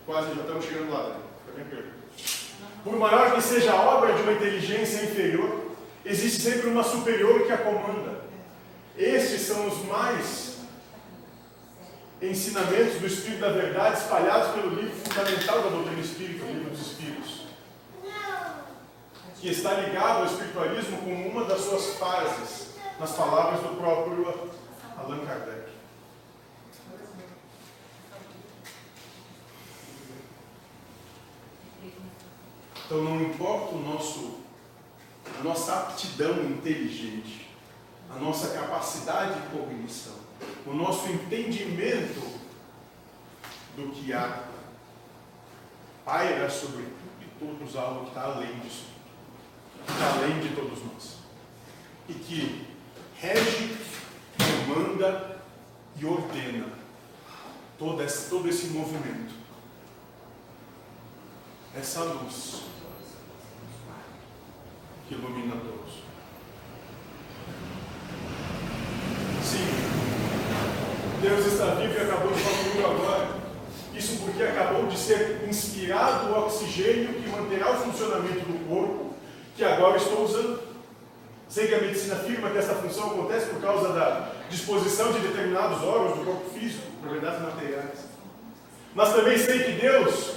Quase 0.06 0.36
já 0.36 0.42
estamos 0.42 0.66
chegando 0.66 0.92
lá, 0.92 1.10
né? 1.10 1.16
Por 2.84 2.96
maior 2.98 3.34
que 3.34 3.42
seja 3.42 3.74
a 3.74 3.82
obra 3.82 4.14
de 4.14 4.22
uma 4.22 4.34
inteligência 4.34 5.04
inferior, 5.04 5.72
existe 6.06 6.42
sempre 6.42 6.70
uma 6.70 6.84
superior 6.84 7.46
que 7.46 7.52
a 7.52 7.58
comanda. 7.58 8.22
Estes 8.98 9.42
são 9.42 9.68
os 9.68 9.86
mais 9.86 10.58
ensinamentos 12.22 13.00
do 13.00 13.08
Espírito 13.08 13.42
da 13.42 13.50
Verdade 13.50 14.00
espalhados 14.00 14.54
pelo 14.54 14.76
livro 14.76 14.96
fundamental 14.96 15.62
da 15.62 15.70
doutrina 15.70 16.02
espírita, 16.02 16.46
o 16.46 16.48
livro 16.48 16.70
dos 16.72 16.97
que 19.40 19.50
está 19.50 19.74
ligado 19.74 20.20
ao 20.20 20.26
espiritualismo 20.26 20.98
como 20.98 21.28
uma 21.28 21.46
das 21.46 21.62
suas 21.62 21.96
fases, 21.98 22.76
nas 23.00 23.12
palavras 23.12 23.62
do 23.62 23.78
próprio 23.78 24.52
Allan 24.98 25.26
Kardec. 25.26 25.68
Então 32.86 33.04
não 33.04 33.22
importa 33.22 33.76
o 33.76 33.80
nosso, 33.80 34.40
a 35.38 35.44
nossa 35.44 35.74
aptidão 35.74 36.44
inteligente, 36.46 37.50
a 38.10 38.18
nossa 38.18 38.58
capacidade 38.58 39.42
de 39.42 39.48
cognição, 39.50 40.16
o 40.66 40.74
nosso 40.74 41.10
entendimento 41.10 42.40
do 43.76 43.92
que 43.92 44.14
há, 44.14 44.46
paira 46.06 46.50
sobre 46.50 46.84
tudo 46.84 47.22
e 47.22 47.46
todos 47.46 47.76
algo 47.76 48.06
que 48.06 48.08
está 48.08 48.24
além 48.24 48.58
disso, 48.60 48.97
além 49.88 50.40
de 50.40 50.56
todos 50.56 50.80
nós. 50.86 51.18
E 52.10 52.14
que 52.14 52.68
rege, 53.16 53.78
comanda 54.38 55.38
e 56.00 56.06
ordena 56.06 56.68
todo 57.78 58.02
esse, 58.04 58.30
todo 58.30 58.48
esse 58.48 58.68
movimento. 58.68 59.34
Essa 61.76 62.04
luz 62.04 62.64
que 65.08 65.16
ilumina 65.16 65.56
todos. 65.56 65.94
Sim, 69.44 69.68
Deus 71.22 71.46
está 71.46 71.76
vivo 71.76 71.94
e 71.94 72.02
acabou 72.02 72.34
de 72.34 72.40
falar 72.42 72.58
comigo 72.58 72.88
agora. 72.88 73.38
Isso 73.94 74.18
porque 74.18 74.44
acabou 74.44 74.88
de 74.88 74.98
ser 74.98 75.48
inspirado 75.48 76.30
o 76.30 76.46
oxigênio 76.46 77.14
que 77.14 77.30
manterá 77.30 77.72
o 77.72 77.78
funcionamento 77.78 78.42
do 78.42 78.68
corpo, 78.68 79.07
que 79.58 79.64
agora 79.66 79.98
estou 79.98 80.24
usando. 80.24 80.62
Sei 81.50 81.68
que 81.68 81.74
a 81.74 81.82
medicina 81.82 82.16
afirma 82.16 82.52
que 82.52 82.58
essa 82.60 82.76
função 82.76 83.12
acontece 83.12 83.48
por 83.48 83.62
causa 83.62 83.92
da 83.92 84.32
disposição 84.50 85.12
de 85.12 85.20
determinados 85.20 85.82
órgãos 85.82 86.20
do 86.20 86.26
corpo 86.26 86.50
físico, 86.52 86.84
propriedades 87.02 87.42
materiais. 87.42 88.00
Mas 88.94 89.14
também 89.14 89.38
sei 89.38 89.64
que 89.64 89.72
Deus, 89.82 90.34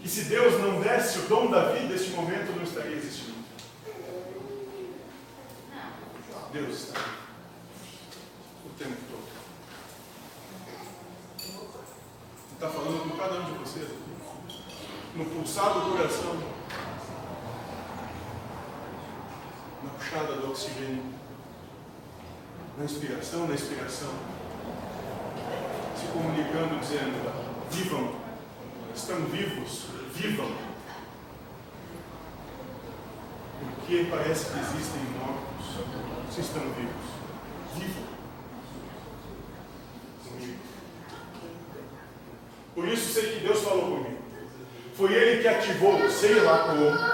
que 0.00 0.08
se 0.08 0.24
Deus 0.24 0.60
não 0.60 0.80
desse 0.80 1.18
o 1.18 1.22
dom 1.22 1.50
da 1.50 1.72
vida, 1.72 1.94
este 1.94 2.10
momento 2.10 2.56
não 2.56 2.62
estaria 2.62 2.96
existindo. 2.96 3.34
Deus 6.52 6.74
está 6.74 7.00
o 8.64 8.68
tempo 8.78 8.96
todo. 9.10 9.24
Está 12.52 12.68
falando 12.68 13.10
com 13.10 13.18
cada 13.18 13.40
um 13.40 13.44
de 13.44 13.58
vocês 13.58 13.88
no 15.16 15.24
pulsar 15.26 15.74
do 15.74 15.90
coração, 15.92 16.38
na 19.84 19.90
puxada 19.90 20.32
do 20.34 20.50
oxigênio, 20.50 21.02
na 22.78 22.84
inspiração, 22.84 23.46
na 23.46 23.54
expiração, 23.54 24.10
se 25.98 26.06
comunicando, 26.06 26.80
dizendo: 26.80 27.68
vivam, 27.70 28.14
estão 28.94 29.20
vivos, 29.26 29.86
vivam. 30.14 30.52
Porque 33.60 34.06
parece 34.10 34.46
que 34.46 34.58
existem 34.58 35.02
mortos, 35.20 36.34
se 36.34 36.40
estão 36.40 36.62
vivos, 36.62 37.04
vivam. 37.74 38.04
Por 42.74 42.88
isso 42.88 43.12
sei 43.12 43.34
que 43.34 43.46
Deus 43.46 43.60
falou 43.60 43.98
comigo. 43.98 44.18
Foi 44.96 45.12
Ele 45.12 45.42
que 45.42 45.48
ativou, 45.48 46.10
sei 46.10 46.40
lá 46.40 46.68
como, 46.68 47.13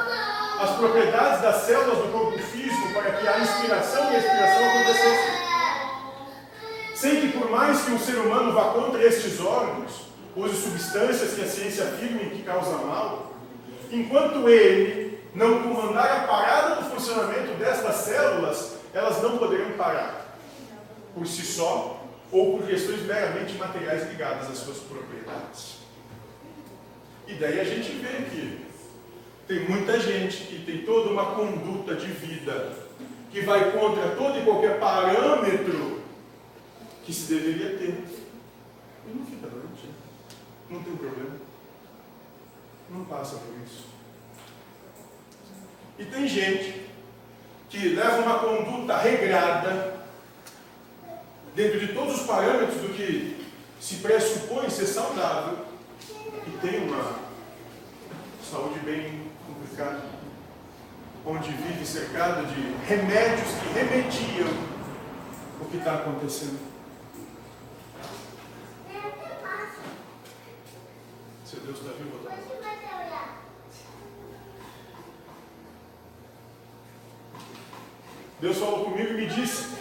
as 0.60 0.76
propriedades 0.76 1.40
das 1.40 1.62
células 1.62 1.98
do 1.98 2.12
corpo 2.12 2.38
físico 2.38 2.92
para 2.92 3.12
que 3.12 3.26
a 3.26 3.38
inspiração 3.38 4.12
e 4.12 4.16
a 4.16 4.18
expiração 4.18 4.64
acontecessem. 4.68 5.40
Sei 6.94 7.20
que 7.22 7.38
por 7.38 7.50
mais 7.50 7.80
que 7.82 7.92
um 7.92 7.98
ser 7.98 8.16
humano 8.16 8.52
vá 8.52 8.74
contra 8.74 9.02
estes 9.02 9.40
órgãos, 9.40 10.08
use 10.36 10.54
substâncias 10.54 11.32
que 11.32 11.40
a 11.40 11.46
ciência 11.46 11.84
afirma 11.84 12.20
que 12.28 12.42
causam 12.42 12.84
mal, 12.84 13.32
enquanto 13.90 14.46
ele 14.50 15.18
não 15.34 15.62
comandar 15.62 16.24
a 16.24 16.26
parada 16.26 16.74
do 16.76 16.90
funcionamento 16.90 17.54
destas 17.54 17.94
células, 17.96 18.76
elas 18.92 19.22
não 19.22 19.38
poderão 19.38 19.72
parar 19.72 20.36
por 21.14 21.26
si 21.26 21.42
só 21.42 22.04
ou 22.30 22.58
por 22.58 22.66
questões 22.66 23.00
meramente 23.06 23.54
materiais 23.54 24.08
ligadas 24.10 24.50
às 24.50 24.58
suas 24.58 24.78
propriedades. 24.78 25.78
E 27.26 27.34
daí 27.34 27.60
a 27.60 27.64
gente 27.64 27.92
vê 27.92 28.24
que 28.30 28.69
tem 29.50 29.68
muita 29.68 29.98
gente 29.98 30.44
que 30.44 30.64
tem 30.64 30.84
toda 30.84 31.10
uma 31.10 31.34
conduta 31.34 31.96
de 31.96 32.06
vida 32.06 32.72
que 33.32 33.40
vai 33.40 33.72
contra 33.72 34.10
todo 34.10 34.38
e 34.38 34.44
qualquer 34.44 34.78
parâmetro 34.78 36.02
que 37.04 37.12
se 37.12 37.34
deveria 37.34 37.76
ter. 37.76 38.04
E 39.08 39.12
não 39.12 39.26
fica 39.26 39.48
doente. 39.48 39.90
Não 40.70 40.80
tem 40.84 40.94
problema. 40.94 41.36
Não 42.90 43.04
passa 43.06 43.38
por 43.38 43.52
isso. 43.66 43.86
E 45.98 46.04
tem 46.04 46.28
gente 46.28 46.86
que 47.68 47.88
leva 47.88 48.22
uma 48.22 48.38
conduta 48.38 48.98
regrada 48.98 50.06
dentro 51.56 51.80
de 51.80 51.88
todos 51.88 52.20
os 52.20 52.26
parâmetros 52.26 52.80
do 52.82 52.94
que 52.94 53.48
se 53.80 53.96
pressupõe 53.96 54.70
ser 54.70 54.86
saudável 54.86 55.66
e 56.46 56.50
tem 56.58 56.88
uma 56.88 57.18
saúde 58.48 58.78
bem 58.80 59.29
complicada, 59.60 60.00
onde 61.26 61.50
vive 61.52 61.84
cercado 61.84 62.46
de 62.46 62.86
remédios 62.86 63.48
que 63.62 63.78
remediam 63.78 64.48
o 65.60 65.64
que 65.66 65.76
está 65.76 65.96
acontecendo. 65.96 66.58
Seu 71.44 71.60
Deus 71.60 71.78
está 71.78 71.92
vivo, 71.92 72.18
tá? 72.24 72.34
Deus 78.40 78.56
falou 78.56 78.84
comigo 78.86 79.10
e 79.10 79.14
me 79.14 79.26
disse: 79.26 79.76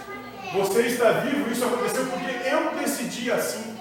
Você 0.53 0.87
está 0.87 1.11
vivo, 1.21 1.49
isso 1.49 1.63
aconteceu 1.63 2.05
porque 2.07 2.49
eu 2.49 2.75
decidi 2.75 3.31
assim. 3.31 3.79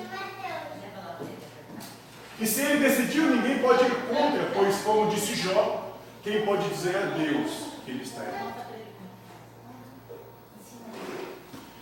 E 2.41 2.47
se 2.47 2.61
ele 2.61 2.89
decidiu, 2.89 3.25
ninguém 3.25 3.59
pode 3.59 3.85
ir 3.85 3.91
contra, 4.09 4.45
pois, 4.55 4.77
como 4.83 5.11
disse 5.11 5.35
Jó, 5.35 5.88
quem 6.23 6.45
pode 6.45 6.69
dizer 6.69 6.97
a 6.97 7.17
Deus 7.17 7.51
que 7.85 7.91
ele 7.91 8.03
está 8.03 8.23
errado? 8.23 8.69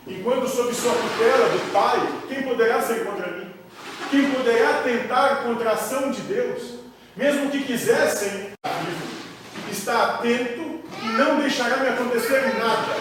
Enquanto 0.06 0.48
sob 0.48 0.72
sua 0.72 0.92
tutela 0.92 1.48
do 1.48 1.72
Pai, 1.72 1.98
quem 2.28 2.42
poderá 2.42 2.80
ser 2.80 3.04
contra 3.04 3.26
mim? 3.32 3.50
Quem 4.10 4.30
poderá 4.30 4.82
tentar 4.82 5.42
contra 5.42 5.70
a 5.70 5.72
ação 5.72 6.12
de 6.12 6.20
Deus? 6.22 6.76
Mesmo 7.16 7.50
que 7.50 7.64
quisessem, 7.64 8.52
está 9.70 10.14
atento 10.14 10.80
e 11.02 11.08
não 11.16 11.40
deixará 11.40 11.78
me 11.78 11.88
acontecer 11.88 12.56
nada, 12.58 12.96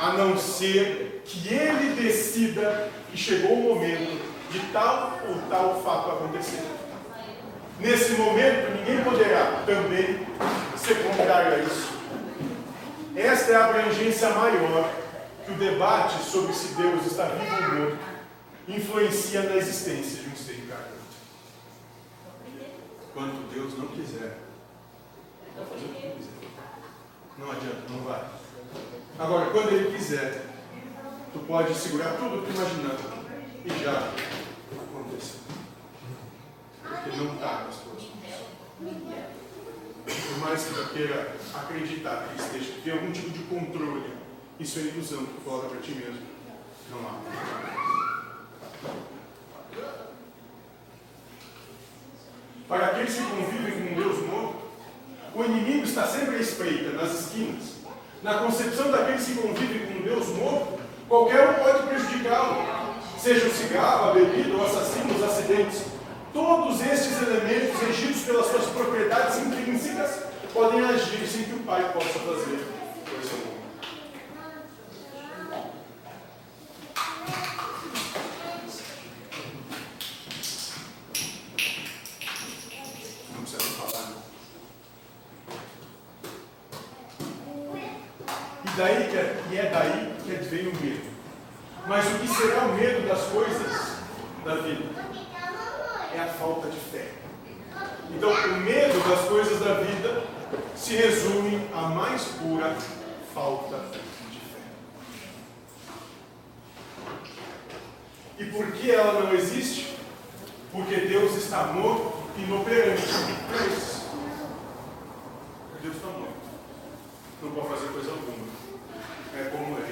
a 0.00 0.12
não 0.14 0.36
ser 0.36 1.22
que 1.24 1.52
ele 1.52 2.00
decida 2.00 2.90
que 3.10 3.16
chegou 3.16 3.52
o 3.52 3.74
momento 3.74 4.20
de 4.50 4.58
tal 4.72 5.18
ou 5.28 5.36
tal 5.48 5.82
fato 5.82 6.10
acontecer. 6.10 6.87
Nesse 7.80 8.12
momento, 8.12 8.70
ninguém 8.76 9.04
poderá 9.04 9.62
também 9.64 10.26
ser 10.76 11.02
contrário 11.02 11.54
a 11.54 11.58
isso. 11.58 11.92
Esta 13.14 13.52
é 13.52 13.56
a 13.56 13.66
abrangência 13.66 14.30
maior 14.30 14.92
que 15.44 15.52
o 15.52 15.56
debate 15.56 16.22
sobre 16.24 16.52
se 16.52 16.74
Deus 16.74 17.06
está 17.06 17.24
vivo 17.26 17.54
ou 17.54 17.80
morto 17.86 18.18
influencia 18.68 19.42
na 19.42 19.56
existência 19.56 20.22
de 20.22 20.28
um 20.28 20.36
ser 20.36 20.58
encarnado. 20.58 20.98
Quando 23.14 23.50
Deus 23.52 23.78
não 23.78 23.86
quiser, 23.88 24.38
quiser. 25.56 26.38
Não 27.38 27.50
adianta, 27.50 27.82
não 27.88 28.00
vai. 28.00 28.24
Agora, 29.18 29.50
quando 29.50 29.72
Ele 29.72 29.96
quiser, 29.96 30.44
tu 31.32 31.38
pode 31.40 31.74
segurar 31.74 32.16
tudo 32.16 32.44
que 32.44 32.52
imaginando 32.52 33.26
e 33.64 33.84
já. 33.84 34.37
Porque 37.04 37.16
não 37.16 37.34
está 37.34 37.64
nas 37.64 37.76
tuas 37.76 38.02
mãos. 38.02 39.38
Por 40.06 40.38
mais 40.38 40.64
que 40.64 40.74
tu 40.74 40.88
queira 40.90 41.36
acreditar 41.54 42.28
que 42.28 42.42
esteja, 42.42 42.72
que 42.72 42.82
tem 42.82 42.92
algum 42.92 43.12
tipo 43.12 43.30
de 43.30 43.44
controle, 43.44 44.12
isso 44.58 44.78
é 44.78 44.82
ilusão 44.82 45.24
que 45.26 45.34
tu 45.34 45.68
para 45.68 45.80
ti 45.80 45.92
mesmo. 45.92 46.26
Não 46.90 46.98
há. 47.06 47.18
Para 52.66 52.86
aqueles 52.86 53.14
que 53.14 53.22
convivem 53.22 53.72
com 53.72 53.92
um 53.92 54.02
Deus 54.02 54.26
morto, 54.26 54.56
o 55.34 55.44
inimigo 55.44 55.84
está 55.84 56.06
sempre 56.06 56.36
à 56.36 56.38
espreita, 56.38 56.92
nas 56.92 57.12
esquinas. 57.12 57.78
Na 58.22 58.38
concepção 58.38 58.90
daqueles 58.90 59.24
que 59.24 59.34
convivem 59.36 59.86
com 59.86 59.98
um 59.98 60.02
Deus 60.02 60.26
morto, 60.28 60.80
qualquer 61.08 61.48
um 61.48 61.54
pode 61.54 61.86
prejudicá-lo. 61.86 62.78
Seja 63.18 63.46
o 63.46 63.50
cigarro, 63.50 64.10
a 64.10 64.12
bebida, 64.14 64.56
o 64.56 64.64
assassino, 64.64 65.14
os 65.14 65.22
acidentes. 65.22 65.97
Todos 66.32 66.80
estes 66.80 67.22
elementos, 67.22 67.80
regidos 67.80 68.22
pelas 68.22 68.46
suas 68.46 68.66
propriedades 68.66 69.38
intrínsecas, 69.38 70.24
podem 70.52 70.84
agir 70.84 71.26
sem 71.26 71.44
que 71.44 71.54
o 71.54 71.60
pai 71.60 71.92
possa 71.92 72.18
fazer 72.18 72.66
coisa 73.08 73.30
alguma. 73.34 73.58
E 88.64 88.76
daí 88.76 89.08
que 89.08 89.16
é, 89.16 89.42
e 89.50 89.56
é 89.56 89.70
daí 89.70 90.14
que 90.24 90.44
vem 90.48 90.68
o 90.68 90.74
medo. 90.76 91.08
Mas 91.86 92.04
o 92.06 92.18
que 92.18 92.28
será 92.28 92.66
o 92.66 92.74
medo 92.74 93.08
das 93.08 93.22
coisas 93.28 93.98
da 94.44 94.56
vida? 94.56 94.87
É 96.18 96.20
a 96.20 96.26
falta 96.26 96.68
de 96.68 96.80
fé. 96.80 97.12
Então, 98.10 98.28
o 98.28 98.60
medo 98.62 99.08
das 99.08 99.28
coisas 99.28 99.60
da 99.60 99.74
vida 99.74 100.24
se 100.74 100.96
resume 100.96 101.64
à 101.72 101.82
mais 101.82 102.24
pura 102.24 102.76
falta 103.32 103.78
de 104.32 104.40
fé. 104.40 104.58
E 108.36 108.44
por 108.46 108.66
que 108.72 108.90
ela 108.90 109.20
não 109.20 109.32
existe? 109.32 109.96
Porque 110.72 110.96
Deus 110.96 111.36
está 111.36 111.68
morto 111.68 112.14
e 112.36 112.42
inoperante. 112.42 113.00
Isso. 113.00 114.08
Deus 115.80 115.94
está 115.94 116.08
morto. 116.08 116.34
Não 117.44 117.52
pode 117.52 117.68
fazer 117.68 117.92
coisa 117.92 118.10
alguma. 118.10 118.48
É 119.36 119.44
como 119.50 119.78
é. 119.78 119.90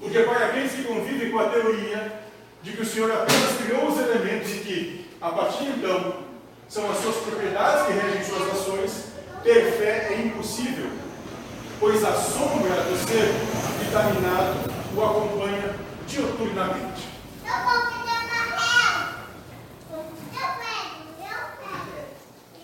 Porque 0.00 0.18
para 0.18 0.46
aqueles 0.46 0.72
que 0.72 0.82
convivem 0.82 1.30
com 1.30 1.38
a 1.38 1.48
teoria 1.48 2.25
de 2.66 2.72
que 2.72 2.82
o 2.82 2.84
Senhor 2.84 3.08
apenas 3.12 3.56
criou 3.58 3.86
os 3.86 3.96
elementos 3.96 4.50
e 4.50 4.58
que, 4.58 5.10
a 5.20 5.30
partir 5.30 5.66
de 5.66 5.70
então, 5.78 6.16
são 6.68 6.90
as 6.90 6.98
suas 6.98 7.14
propriedades 7.18 7.86
que 7.86 7.92
regem 7.92 8.24
suas 8.24 8.50
ações, 8.50 9.04
ter 9.44 9.70
fé 9.78 10.08
é 10.12 10.20
impossível, 10.26 10.90
pois 11.78 12.02
a 12.04 12.12
sombra 12.12 12.74
do 12.82 13.08
ser 13.08 13.32
vitaminado 13.78 14.68
o 14.96 15.04
acompanha 15.04 15.76
dioturnamente. 16.08 17.06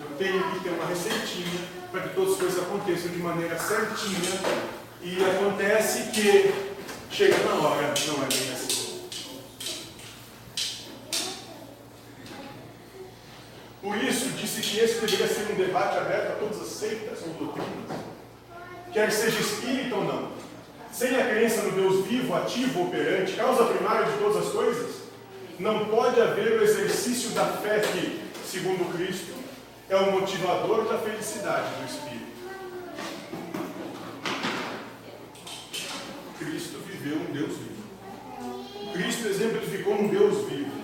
Eu 0.01 0.17
tenho 0.19 0.51
que 0.51 0.61
ter 0.65 0.71
uma 0.71 0.87
receitinha 0.87 1.61
para 1.93 2.01
que 2.01 2.15
todas 2.17 2.33
as 2.33 2.39
coisas 2.41 2.63
aconteçam 2.65 3.13
de 3.13 3.19
maneira 3.19 3.57
certinha 3.57 4.41
e 5.01 5.25
acontece 5.25 6.11
que 6.11 6.53
chega 7.09 7.39
na 7.45 7.55
hora, 7.55 7.95
não 8.09 8.25
é 8.25 8.27
bem 8.27 8.53
assim. 8.53 8.72
Por 13.83 13.97
isso, 13.97 14.29
disse 14.31 14.61
que 14.63 14.79
esse 14.79 15.01
deveria 15.01 15.27
ser 15.27 15.53
um 15.53 15.57
debate 15.57 15.99
aberto 15.99 16.33
a 16.33 16.37
todas 16.37 16.63
as 16.63 16.69
seitas 16.69 17.19
ou 17.27 17.35
doutrinas, 17.35 17.99
quer 18.93 19.11
seja 19.11 19.41
espírita 19.41 19.97
ou 19.97 20.05
não. 20.05 20.31
Sem 20.93 21.21
a 21.21 21.29
crença 21.29 21.63
no 21.63 21.73
Deus 21.73 22.07
vivo, 22.07 22.33
ativo, 22.35 22.85
operante, 22.85 23.33
causa 23.33 23.65
primária 23.65 24.07
de 24.07 24.19
todas 24.19 24.47
as 24.47 24.53
coisas, 24.53 25.03
não 25.59 25.87
pode 25.87 26.21
haver 26.21 26.61
o 26.61 26.63
exercício 26.63 27.31
da 27.31 27.45
fé 27.45 27.81
que, 27.81 28.23
segundo 28.47 28.93
Cristo, 28.97 29.33
é 29.89 29.97
o 29.97 30.13
motivador 30.13 30.85
da 30.85 30.99
felicidade 30.99 31.67
do 31.75 31.85
espírito. 31.85 32.33
Cristo 36.39 36.79
viveu 36.87 37.19
um 37.19 37.33
Deus 37.33 37.57
vivo. 37.59 38.93
Cristo 38.93 39.29
exemplificou 39.29 39.95
um 39.95 40.09
Deus 40.09 40.49
vivo. 40.49 40.83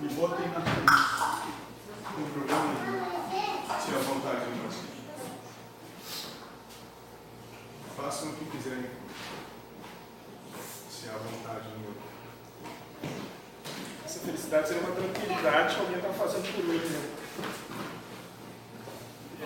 Me 0.00 0.08
botem 0.14 0.48
na 0.48 0.60
cruz. 0.60 1.14
Não 2.18 2.28
problema 2.30 2.64
nenhum. 2.84 3.04
Se 3.80 3.94
a 3.94 3.98
vontade 3.98 4.44
de 4.44 4.50
nós. 4.62 4.74
Façam 7.96 8.30
o 8.30 8.34
que 8.34 8.44
quiserem. 8.56 8.90
Se 10.90 11.08
há 11.08 11.18
vontade 11.18 11.68
do 11.68 11.78
meu. 11.80 11.94
Essa 14.04 14.20
felicidade 14.20 14.68
seria 14.68 14.82
uma 15.44 15.74
que 15.74 15.80
alguém 15.80 15.96
está 15.96 16.08
fazendo 16.10 16.54
por 16.54 16.64
mim. 16.64 16.78
Né? 16.78 17.10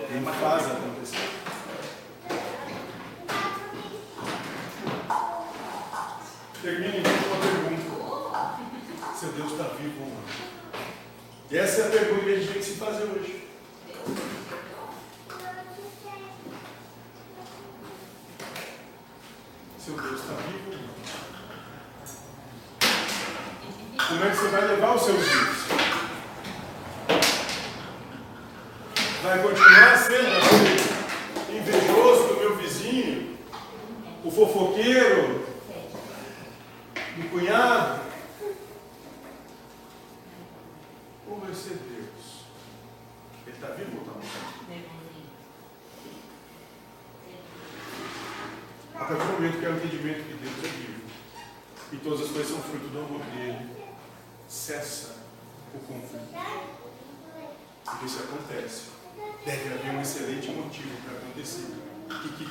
Alguém 0.01 0.22
faz 0.34 0.66
acontecer. 0.66 1.28
Termine 6.62 7.03
com 7.03 7.09
uma 7.09 7.40
pergunta. 7.40 7.88
Seu 9.18 9.32
Deus 9.32 9.51
está 9.53 9.64
vivo 9.64 10.03
ou 10.03 10.09
não? 10.09 10.22
E 11.51 11.59
essa 11.59 11.80
é 11.80 11.86
a 11.86 11.90
pergunta 11.90 12.24
que 12.24 12.30
a 12.30 12.36
gente 12.36 12.53
tem 12.53 12.59
que 12.59 12.64
se 12.64 12.74
fazer 12.76 13.05
hoje. 13.05 13.49
Seu 19.84 19.94
Deus 19.94 20.20
está 20.20 20.34
vivo 20.34 20.70
ou 20.70 20.78
não? 20.78 20.88
Como 24.07 24.24
é 24.24 24.30
que 24.30 24.36
você 24.36 24.49
vai 24.49 24.66
levar 24.68 24.94
os 24.94 25.03
seus 25.03 25.18
dias? 25.18 25.77
Vai 29.28 29.42
continuar 29.42 29.98
sendo 29.98 30.38
aquele 30.38 31.58
invejoso 31.58 32.28
do 32.28 32.40
meu 32.40 32.56
vizinho, 32.56 33.36
o 34.24 34.30
fofoqueiro, 34.30 35.46
o 37.18 37.28
cunhado? 37.28 38.00
Ou 41.28 41.40
vai 41.40 41.52
ser 41.52 41.74
Deus? 41.74 42.46
Ele 43.46 43.54
está 43.54 43.66
vivo 43.74 43.98
ou 43.98 44.00
está 44.00 44.12
morto? 44.12 44.28
A 48.94 48.98
partir 49.04 49.24
do 49.26 49.32
momento 49.34 49.58
que 49.58 49.66
é 49.66 49.68
o 49.68 49.76
entendimento 49.76 50.24
que 50.24 50.34
Deus 50.38 50.56
é 50.64 50.68
vivo 50.68 51.02
e 51.92 51.96
todas 51.98 52.22
as 52.22 52.30
coisas 52.30 52.50
são 52.50 52.62
fruto 52.62 52.86
do 52.86 52.98
amor 52.98 53.20
dele, 53.26 53.76
cessa 54.48 55.16
o 55.74 55.78
conflito. 55.80 56.34
Porque 57.84 58.06
isso 58.06 58.22
acontece. 58.22 58.98
Deve 59.44 59.74
haver 59.74 59.94
um 59.94 60.00
excelente 60.00 60.50
motivo 60.50 60.90
para 61.02 61.18
acontecer. 61.18 61.74
E 62.24 62.28
que 62.28 62.44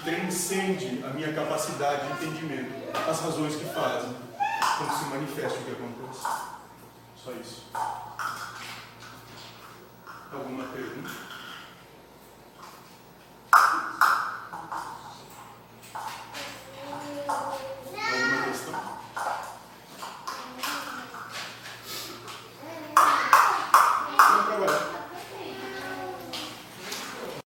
transcende 0.48 1.04
a 1.04 1.10
minha 1.10 1.34
capacidade 1.34 2.08
de 2.08 2.14
entendimento, 2.14 2.72
as 2.94 3.20
razões 3.20 3.56
que 3.58 3.66
fazem 3.66 4.16
com 4.78 4.88
que 4.88 4.96
se 4.96 5.06
manifeste 5.06 5.60
o 5.60 5.64
que 5.64 5.72
acontece. 5.72 6.22
Só 7.22 7.32
isso. 7.34 7.66
Alguma 10.32 10.64
pergunta? 10.68 11.37